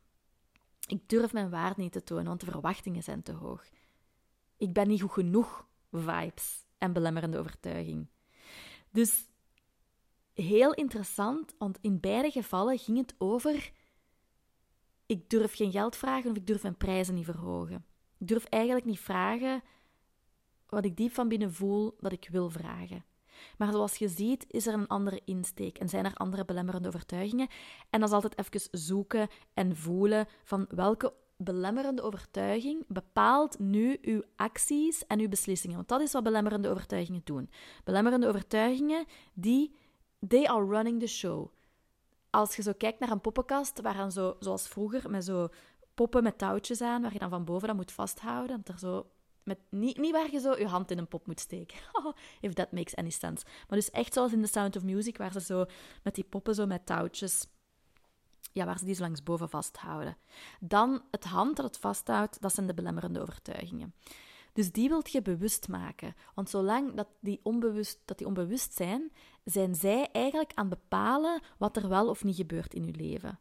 Ik 0.86 1.08
durf 1.08 1.32
mijn 1.32 1.50
waarde 1.50 1.80
niet 1.80 1.92
te 1.92 2.04
tonen, 2.04 2.24
want 2.24 2.40
de 2.40 2.50
verwachtingen 2.50 3.02
zijn 3.02 3.22
te 3.22 3.32
hoog. 3.32 3.64
Ik 4.56 4.72
ben 4.72 4.88
niet 4.88 5.00
goed 5.00 5.12
genoeg 5.12 5.66
vibes 5.90 6.64
en 6.78 6.92
belemmerende 6.92 7.38
overtuiging. 7.38 8.06
Dus 8.92 9.28
heel 10.32 10.74
interessant, 10.74 11.54
want 11.58 11.78
in 11.80 12.00
beide 12.00 12.30
gevallen 12.30 12.78
ging 12.78 12.98
het 12.98 13.14
over: 13.18 13.72
ik 15.06 15.30
durf 15.30 15.56
geen 15.56 15.70
geld 15.70 15.96
vragen 15.96 16.30
of 16.30 16.36
ik 16.36 16.46
durf 16.46 16.62
mijn 16.62 16.76
prijzen 16.76 17.14
niet 17.14 17.24
verhogen. 17.24 17.84
Ik 18.18 18.28
durf 18.28 18.44
eigenlijk 18.44 18.86
niet 18.86 19.00
vragen 19.00 19.62
wat 20.66 20.84
ik 20.84 20.96
diep 20.96 21.12
van 21.12 21.28
binnen 21.28 21.52
voel 21.52 21.96
dat 21.98 22.12
ik 22.12 22.28
wil 22.30 22.50
vragen. 22.50 23.04
Maar 23.58 23.72
zoals 23.72 23.96
je 23.96 24.08
ziet, 24.08 24.44
is 24.48 24.66
er 24.66 24.74
een 24.74 24.86
andere 24.86 25.22
insteek 25.24 25.78
en 25.78 25.88
zijn 25.88 26.04
er 26.04 26.14
andere 26.14 26.44
belemmerende 26.44 26.88
overtuigingen. 26.88 27.48
En 27.90 28.00
dat 28.00 28.08
is 28.08 28.14
altijd 28.14 28.38
even 28.38 28.80
zoeken 28.80 29.28
en 29.54 29.76
voelen 29.76 30.26
van 30.44 30.66
welke 30.68 31.14
belemmerende 31.42 32.02
overtuiging 32.02 32.84
bepaalt 32.88 33.58
nu 33.58 33.98
uw 34.02 34.22
acties 34.36 35.06
en 35.06 35.20
uw 35.20 35.28
beslissingen. 35.28 35.76
Want 35.76 35.88
dat 35.88 36.00
is 36.00 36.12
wat 36.12 36.22
belemmerende 36.22 36.68
overtuigingen 36.68 37.20
doen. 37.24 37.50
Belemmerende 37.84 38.28
overtuigingen, 38.28 39.04
die, 39.34 39.74
they 40.28 40.46
are 40.46 40.64
running 40.66 41.00
the 41.00 41.06
show. 41.06 41.48
Als 42.30 42.56
je 42.56 42.62
zo 42.62 42.72
kijkt 42.76 43.00
naar 43.00 43.10
een 43.10 43.20
poppenkast, 43.20 43.80
waar 43.80 44.10
zo, 44.10 44.36
zoals 44.38 44.68
vroeger, 44.68 45.10
met 45.10 45.24
zo 45.24 45.48
poppen 45.94 46.22
met 46.22 46.38
touwtjes 46.38 46.80
aan, 46.80 47.02
waar 47.02 47.12
je 47.12 47.18
dan 47.18 47.30
van 47.30 47.44
boven 47.44 47.68
dat 47.68 47.76
moet 47.76 47.92
vasthouden, 47.92 48.56
dat 48.56 48.68
er 48.74 48.78
zo 48.78 49.10
met, 49.42 49.58
niet, 49.70 49.98
niet 49.98 50.12
waar 50.12 50.30
je 50.30 50.40
zo 50.40 50.58
je 50.58 50.66
hand 50.66 50.90
in 50.90 50.98
een 50.98 51.08
pop 51.08 51.26
moet 51.26 51.40
steken. 51.40 51.78
If 52.40 52.52
that 52.52 52.72
makes 52.72 52.94
any 52.94 53.10
sense. 53.10 53.44
Maar 53.68 53.78
dus 53.78 53.90
echt 53.90 54.12
zoals 54.12 54.32
in 54.32 54.42
The 54.42 54.48
Sound 54.48 54.76
of 54.76 54.82
Music, 54.82 55.16
waar 55.16 55.32
ze 55.32 55.40
zo 55.40 55.64
met 56.02 56.14
die 56.14 56.24
poppen 56.24 56.54
zo 56.54 56.66
met 56.66 56.86
touwtjes 56.86 57.46
ja, 58.52 58.64
waar 58.64 58.78
ze 58.78 58.84
die 58.84 58.94
zo 58.94 59.02
langs 59.02 59.22
boven 59.22 59.48
vasthouden. 59.48 60.16
Dan 60.60 61.02
het 61.10 61.24
hand 61.24 61.56
dat 61.56 61.64
het 61.64 61.78
vasthoudt, 61.78 62.40
dat 62.40 62.54
zijn 62.54 62.66
de 62.66 62.74
belemmerende 62.74 63.20
overtuigingen. 63.20 63.94
Dus 64.52 64.72
die 64.72 64.88
wilt 64.88 65.12
je 65.12 65.22
bewust 65.22 65.68
maken. 65.68 66.14
Want 66.34 66.50
zolang 66.50 66.94
dat 66.94 67.08
die, 67.20 67.40
onbewust, 67.42 68.00
dat 68.04 68.18
die 68.18 68.26
onbewust 68.26 68.74
zijn, 68.74 69.12
zijn 69.44 69.74
zij 69.74 70.08
eigenlijk 70.12 70.52
aan 70.54 70.70
het 70.70 70.80
bepalen 70.80 71.42
wat 71.58 71.76
er 71.76 71.88
wel 71.88 72.08
of 72.08 72.24
niet 72.24 72.36
gebeurt 72.36 72.74
in 72.74 72.84
je 72.84 72.94
leven. 72.94 73.38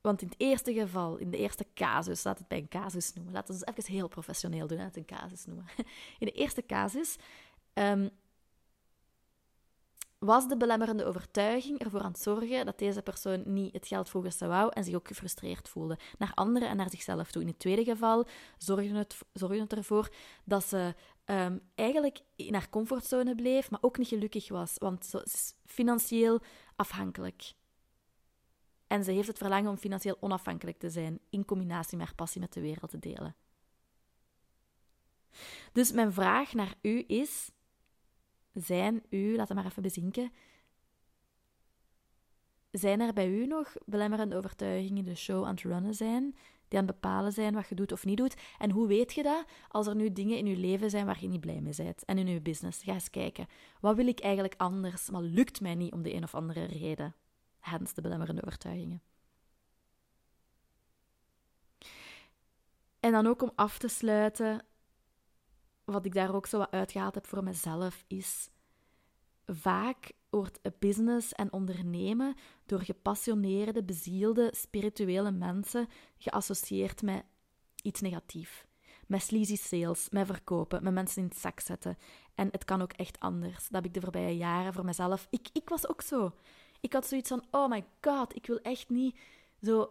Want 0.00 0.22
in 0.22 0.28
het 0.28 0.40
eerste 0.40 0.72
geval, 0.72 1.16
in 1.16 1.30
de 1.30 1.36
eerste 1.36 1.66
casus, 1.74 2.24
laat 2.24 2.38
het 2.38 2.48
bij 2.48 2.58
een 2.58 2.68
casus 2.68 3.12
noemen. 3.12 3.32
Laten 3.32 3.54
we 3.54 3.60
het 3.64 3.78
even 3.78 3.92
heel 3.92 4.08
professioneel 4.08 4.66
doen, 4.66 4.78
het 4.78 4.96
een 4.96 5.04
casus 5.04 5.44
noemen. 5.44 5.64
In 6.18 6.26
de 6.26 6.32
eerste 6.32 6.66
casus 6.66 7.16
um, 7.74 8.10
was 10.24 10.48
de 10.48 10.56
belemmerende 10.56 11.04
overtuiging 11.04 11.78
ervoor 11.78 12.00
aan 12.00 12.12
het 12.12 12.20
zorgen 12.20 12.66
dat 12.66 12.78
deze 12.78 13.02
persoon 13.02 13.42
niet 13.46 13.72
het 13.72 13.86
geld 13.86 14.08
volgens 14.08 14.38
ze 14.38 14.46
wou 14.46 14.70
en 14.74 14.84
zich 14.84 14.94
ook 14.94 15.06
gefrustreerd 15.06 15.68
voelde. 15.68 15.98
Naar 16.18 16.32
anderen 16.34 16.68
en 16.68 16.76
naar 16.76 16.90
zichzelf 16.90 17.30
toe. 17.30 17.42
In 17.42 17.48
het 17.48 17.58
tweede 17.58 17.84
geval 17.84 18.26
zorgde 18.58 18.94
het, 18.94 19.18
zorgde 19.32 19.60
het 19.60 19.72
ervoor 19.72 20.08
dat 20.44 20.64
ze 20.64 20.94
um, 21.26 21.60
eigenlijk 21.74 22.20
in 22.36 22.54
haar 22.54 22.70
comfortzone 22.70 23.34
bleef, 23.34 23.70
maar 23.70 23.82
ook 23.82 23.98
niet 23.98 24.08
gelukkig 24.08 24.48
was, 24.48 24.74
want 24.78 25.06
ze 25.06 25.22
is 25.24 25.54
financieel 25.66 26.40
afhankelijk. 26.76 27.52
En 28.86 29.04
ze 29.04 29.10
heeft 29.10 29.28
het 29.28 29.38
verlangen 29.38 29.70
om 29.70 29.76
financieel 29.76 30.16
onafhankelijk 30.20 30.78
te 30.78 30.90
zijn, 30.90 31.18
in 31.30 31.44
combinatie 31.44 31.96
met 31.96 32.06
haar 32.06 32.14
passie 32.14 32.40
met 32.40 32.52
de 32.52 32.60
wereld 32.60 32.90
te 32.90 32.98
delen. 32.98 33.36
Dus 35.72 35.92
mijn 35.92 36.12
vraag 36.12 36.52
naar 36.52 36.74
u 36.82 37.04
is: 37.06 37.50
zijn 38.54 39.02
u, 39.08 39.36
laat 39.36 39.48
het 39.48 39.56
maar 39.56 39.66
even 39.66 39.82
bezinken, 39.82 40.32
zijn 42.70 43.00
er 43.00 43.12
bij 43.12 43.28
u 43.28 43.46
nog 43.46 43.74
belemmerende 43.86 44.36
overtuigingen 44.36 45.04
de 45.04 45.14
show 45.14 45.44
aan 45.44 45.54
het 45.54 45.62
runnen 45.62 45.94
zijn, 45.94 46.36
die 46.68 46.78
aan 46.78 46.86
het 46.86 47.00
bepalen 47.00 47.32
zijn 47.32 47.54
wat 47.54 47.68
je 47.68 47.74
doet 47.74 47.92
of 47.92 48.04
niet 48.04 48.16
doet? 48.16 48.36
En 48.58 48.70
hoe 48.70 48.86
weet 48.86 49.12
je 49.12 49.22
dat 49.22 49.44
als 49.68 49.86
er 49.86 49.94
nu 49.94 50.12
dingen 50.12 50.38
in 50.38 50.46
je 50.46 50.56
leven 50.56 50.90
zijn 50.90 51.06
waar 51.06 51.20
je 51.20 51.28
niet 51.28 51.40
blij 51.40 51.60
mee 51.60 51.74
bent? 51.76 52.04
En 52.04 52.18
in 52.18 52.26
je 52.26 52.40
business, 52.40 52.82
ga 52.82 52.92
eens 52.92 53.10
kijken. 53.10 53.46
Wat 53.80 53.96
wil 53.96 54.06
ik 54.06 54.20
eigenlijk 54.20 54.54
anders, 54.56 55.10
maar 55.10 55.22
lukt 55.22 55.60
mij 55.60 55.74
niet 55.74 55.92
om 55.92 56.02
de 56.02 56.14
een 56.14 56.22
of 56.22 56.34
andere 56.34 56.64
reden? 56.64 57.14
Hens 57.60 57.94
de 57.94 58.00
belemmerende 58.00 58.44
overtuigingen. 58.44 59.02
En 63.00 63.12
dan 63.12 63.26
ook 63.26 63.42
om 63.42 63.52
af 63.54 63.78
te 63.78 63.88
sluiten, 63.88 64.64
wat 65.84 66.06
ik 66.06 66.14
daar 66.14 66.34
ook 66.34 66.46
zo 66.46 66.58
wat 66.58 66.70
uitgehaald 66.70 67.14
heb 67.14 67.26
voor 67.26 67.44
mezelf, 67.44 68.04
is 68.06 68.48
vaak 69.46 70.12
wordt 70.30 70.60
business 70.78 71.32
en 71.32 71.52
ondernemen 71.52 72.34
door 72.66 72.80
gepassioneerde, 72.80 73.84
bezielde, 73.84 74.52
spirituele 74.56 75.30
mensen 75.30 75.88
geassocieerd 76.18 77.02
met 77.02 77.24
iets 77.82 78.00
negatiefs. 78.00 78.64
Met 79.06 79.22
sleazy 79.22 79.56
sales, 79.56 80.08
met 80.10 80.26
verkopen, 80.26 80.82
met 80.82 80.92
mensen 80.92 81.22
in 81.22 81.28
het 81.28 81.38
zak 81.38 81.60
zetten. 81.60 81.98
En 82.34 82.48
het 82.50 82.64
kan 82.64 82.82
ook 82.82 82.92
echt 82.92 83.20
anders. 83.20 83.68
Dat 83.68 83.74
heb 83.74 83.84
ik 83.84 83.94
de 83.94 84.00
voorbije 84.00 84.36
jaren 84.36 84.72
voor 84.72 84.84
mezelf. 84.84 85.26
Ik, 85.30 85.48
ik 85.52 85.68
was 85.68 85.88
ook 85.88 86.02
zo. 86.02 86.32
Ik 86.80 86.92
had 86.92 87.06
zoiets 87.06 87.28
van: 87.28 87.44
oh 87.50 87.68
my 87.68 87.84
god, 88.00 88.36
ik 88.36 88.46
wil 88.46 88.58
echt 88.58 88.88
niet 88.88 89.18
zo. 89.62 89.90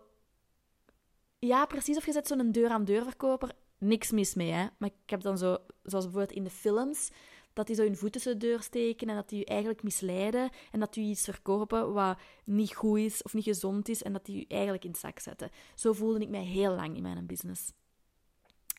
Ja, 1.45 1.65
precies. 1.65 1.97
Of 1.97 2.05
je 2.05 2.11
zet 2.11 2.27
zo'n 2.27 2.51
deur-aan-deur 2.51 3.03
verkoper 3.03 3.51
niks 3.77 4.11
mis 4.11 4.33
mee, 4.33 4.51
hè. 4.51 4.67
Maar 4.77 4.89
ik 4.89 5.09
heb 5.09 5.21
dan 5.21 5.37
zo, 5.37 5.57
zoals 5.83 6.03
bijvoorbeeld 6.03 6.37
in 6.37 6.43
de 6.43 6.49
films, 6.49 7.11
dat 7.53 7.67
die 7.67 7.75
zo 7.75 7.83
hun 7.83 7.97
voet 7.97 8.11
tussen 8.11 8.39
de 8.39 8.45
deur 8.47 8.61
steken 8.61 9.09
en 9.09 9.15
dat 9.15 9.29
die 9.29 9.39
je 9.39 9.45
eigenlijk 9.45 9.83
misleiden 9.83 10.49
en 10.71 10.79
dat 10.79 10.93
die 10.93 11.09
iets 11.09 11.23
verkopen 11.23 11.93
wat 11.93 12.17
niet 12.45 12.75
goed 12.75 12.99
is 12.99 13.23
of 13.23 13.33
niet 13.33 13.43
gezond 13.43 13.89
is 13.89 14.03
en 14.03 14.13
dat 14.13 14.25
die 14.25 14.37
je 14.37 14.45
eigenlijk 14.47 14.83
in 14.83 14.89
het 14.89 14.99
zak 14.99 15.19
zetten. 15.19 15.49
Zo 15.75 15.93
voelde 15.93 16.19
ik 16.19 16.29
mij 16.29 16.43
heel 16.43 16.75
lang 16.75 16.95
in 16.95 17.01
mijn 17.01 17.25
business. 17.25 17.73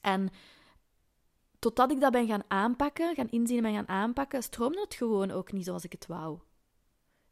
En 0.00 0.28
totdat 1.58 1.90
ik 1.90 2.00
dat 2.00 2.12
ben 2.12 2.26
gaan 2.26 2.44
aanpakken, 2.48 3.14
gaan 3.14 3.30
inzien 3.30 3.56
en 3.56 3.62
ben 3.62 3.74
gaan 3.74 3.88
aanpakken, 3.88 4.42
stroomde 4.42 4.80
het 4.80 4.94
gewoon 4.94 5.30
ook 5.30 5.52
niet 5.52 5.64
zoals 5.64 5.84
ik 5.84 5.92
het 5.92 6.06
wou. 6.06 6.38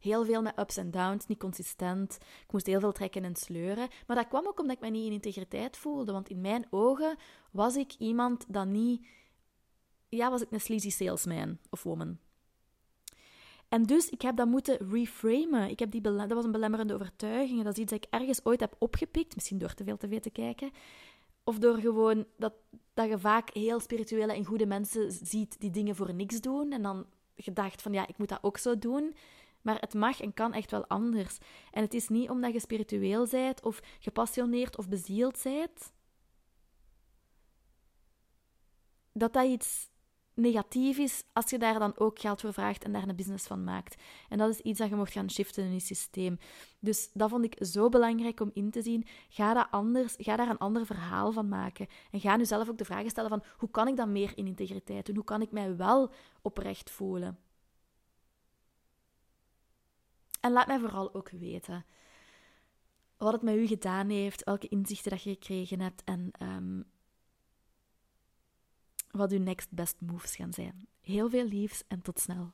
Heel 0.03 0.25
veel 0.25 0.41
met 0.41 0.59
ups 0.59 0.77
en 0.77 0.91
downs, 0.91 1.27
niet 1.27 1.39
consistent. 1.39 2.17
Ik 2.21 2.51
moest 2.51 2.65
heel 2.65 2.79
veel 2.79 2.91
trekken 2.91 3.23
en 3.23 3.35
sleuren. 3.35 3.87
Maar 4.07 4.15
dat 4.15 4.27
kwam 4.27 4.47
ook 4.47 4.59
omdat 4.59 4.75
ik 4.75 4.81
me 4.81 4.89
niet 4.89 5.05
in 5.05 5.11
integriteit 5.11 5.77
voelde. 5.77 6.11
Want 6.11 6.29
in 6.29 6.41
mijn 6.41 6.65
ogen 6.69 7.17
was 7.51 7.75
ik 7.75 7.93
iemand 7.97 8.45
dat 8.47 8.67
niet... 8.67 9.05
Ja, 10.09 10.29
was 10.29 10.41
ik 10.41 10.51
een 10.51 10.61
sleazy 10.61 10.89
salesman 10.89 11.57
of 11.69 11.83
woman. 11.83 12.17
En 13.69 13.83
dus, 13.83 14.09
ik 14.09 14.21
heb 14.21 14.35
dat 14.35 14.47
moeten 14.47 14.89
reframen. 14.89 15.69
Ik 15.69 15.79
heb 15.79 15.91
die 15.91 16.01
dat 16.01 16.33
was 16.33 16.45
een 16.45 16.51
belemmerende 16.51 16.93
overtuiging. 16.93 17.63
Dat 17.63 17.73
is 17.73 17.83
iets 17.83 17.91
dat 17.91 18.03
ik 18.03 18.09
ergens 18.09 18.45
ooit 18.45 18.59
heb 18.59 18.75
opgepikt. 18.79 19.35
Misschien 19.35 19.57
door 19.57 19.73
te 19.73 19.83
veel 19.83 19.97
tv 19.97 20.19
te 20.19 20.29
kijken. 20.29 20.71
Of 21.43 21.57
door 21.57 21.77
gewoon 21.77 22.25
dat, 22.37 22.53
dat 22.93 23.09
je 23.09 23.19
vaak 23.19 23.53
heel 23.53 23.79
spirituele 23.79 24.33
en 24.33 24.45
goede 24.45 24.65
mensen 24.65 25.11
ziet 25.11 25.59
die 25.59 25.71
dingen 25.71 25.95
voor 25.95 26.13
niks 26.13 26.41
doen. 26.41 26.71
En 26.71 26.81
dan 26.81 27.05
gedacht 27.35 27.81
van, 27.81 27.93
ja, 27.93 28.07
ik 28.07 28.17
moet 28.17 28.29
dat 28.29 28.39
ook 28.43 28.57
zo 28.57 28.77
doen. 28.77 29.15
Maar 29.63 29.79
het 29.79 29.93
mag 29.93 30.21
en 30.21 30.33
kan 30.33 30.53
echt 30.53 30.71
wel 30.71 30.87
anders. 30.87 31.37
En 31.71 31.81
het 31.81 31.93
is 31.93 32.09
niet 32.09 32.29
omdat 32.29 32.53
je 32.53 32.59
spiritueel 32.59 33.27
bent 33.27 33.63
of 33.63 33.81
gepassioneerd 33.99 34.77
of 34.77 34.89
bezield 34.89 35.39
bent, 35.43 35.91
dat 39.13 39.33
dat 39.33 39.45
iets 39.45 39.91
negatief 40.33 40.97
is 40.97 41.23
als 41.33 41.49
je 41.49 41.57
daar 41.57 41.79
dan 41.79 41.97
ook 41.97 42.19
geld 42.19 42.41
voor 42.41 42.53
vraagt 42.53 42.83
en 42.83 42.91
daar 42.91 43.07
een 43.07 43.15
business 43.15 43.47
van 43.47 43.63
maakt. 43.63 44.01
En 44.29 44.37
dat 44.37 44.49
is 44.49 44.59
iets 44.59 44.79
dat 44.79 44.89
je 44.89 44.95
mocht 44.95 45.11
gaan 45.11 45.31
shiften 45.31 45.63
in 45.63 45.73
je 45.73 45.79
systeem. 45.79 46.37
Dus 46.79 47.09
dat 47.13 47.29
vond 47.29 47.45
ik 47.45 47.55
zo 47.59 47.89
belangrijk 47.89 48.39
om 48.39 48.51
in 48.53 48.71
te 48.71 48.81
zien. 48.81 49.05
Ga, 49.29 49.53
dat 49.53 49.67
anders, 49.71 50.15
ga 50.17 50.35
daar 50.35 50.49
een 50.49 50.57
ander 50.57 50.85
verhaal 50.85 51.31
van 51.31 51.47
maken. 51.47 51.87
En 52.11 52.19
ga 52.19 52.35
nu 52.35 52.45
zelf 52.45 52.69
ook 52.69 52.77
de 52.77 52.85
vragen 52.85 53.09
stellen 53.09 53.29
van 53.29 53.43
hoe 53.57 53.69
kan 53.69 53.87
ik 53.87 53.97
dat 53.97 54.07
meer 54.07 54.31
in 54.35 54.47
integriteit 54.47 55.05
doen? 55.05 55.15
Hoe 55.15 55.23
kan 55.23 55.41
ik 55.41 55.51
mij 55.51 55.75
wel 55.75 56.11
oprecht 56.41 56.91
voelen? 56.91 57.37
En 60.43 60.51
laat 60.51 60.67
mij 60.67 60.79
vooral 60.79 61.13
ook 61.13 61.29
weten 61.29 61.85
wat 63.17 63.33
het 63.33 63.41
met 63.41 63.55
u 63.55 63.67
gedaan 63.67 64.09
heeft, 64.09 64.43
welke 64.43 64.67
inzichten 64.67 65.11
dat 65.11 65.23
je 65.23 65.29
gekregen 65.29 65.79
hebt 65.79 66.03
en 66.03 66.31
ehm, 66.31 66.81
wat 69.11 69.31
uw 69.31 69.39
next 69.39 69.71
best 69.71 69.95
moves 69.99 70.35
gaan 70.35 70.53
zijn. 70.53 70.87
Heel 71.01 71.29
veel 71.29 71.45
liefs 71.45 71.83
en 71.87 72.01
tot 72.01 72.19
snel. 72.19 72.51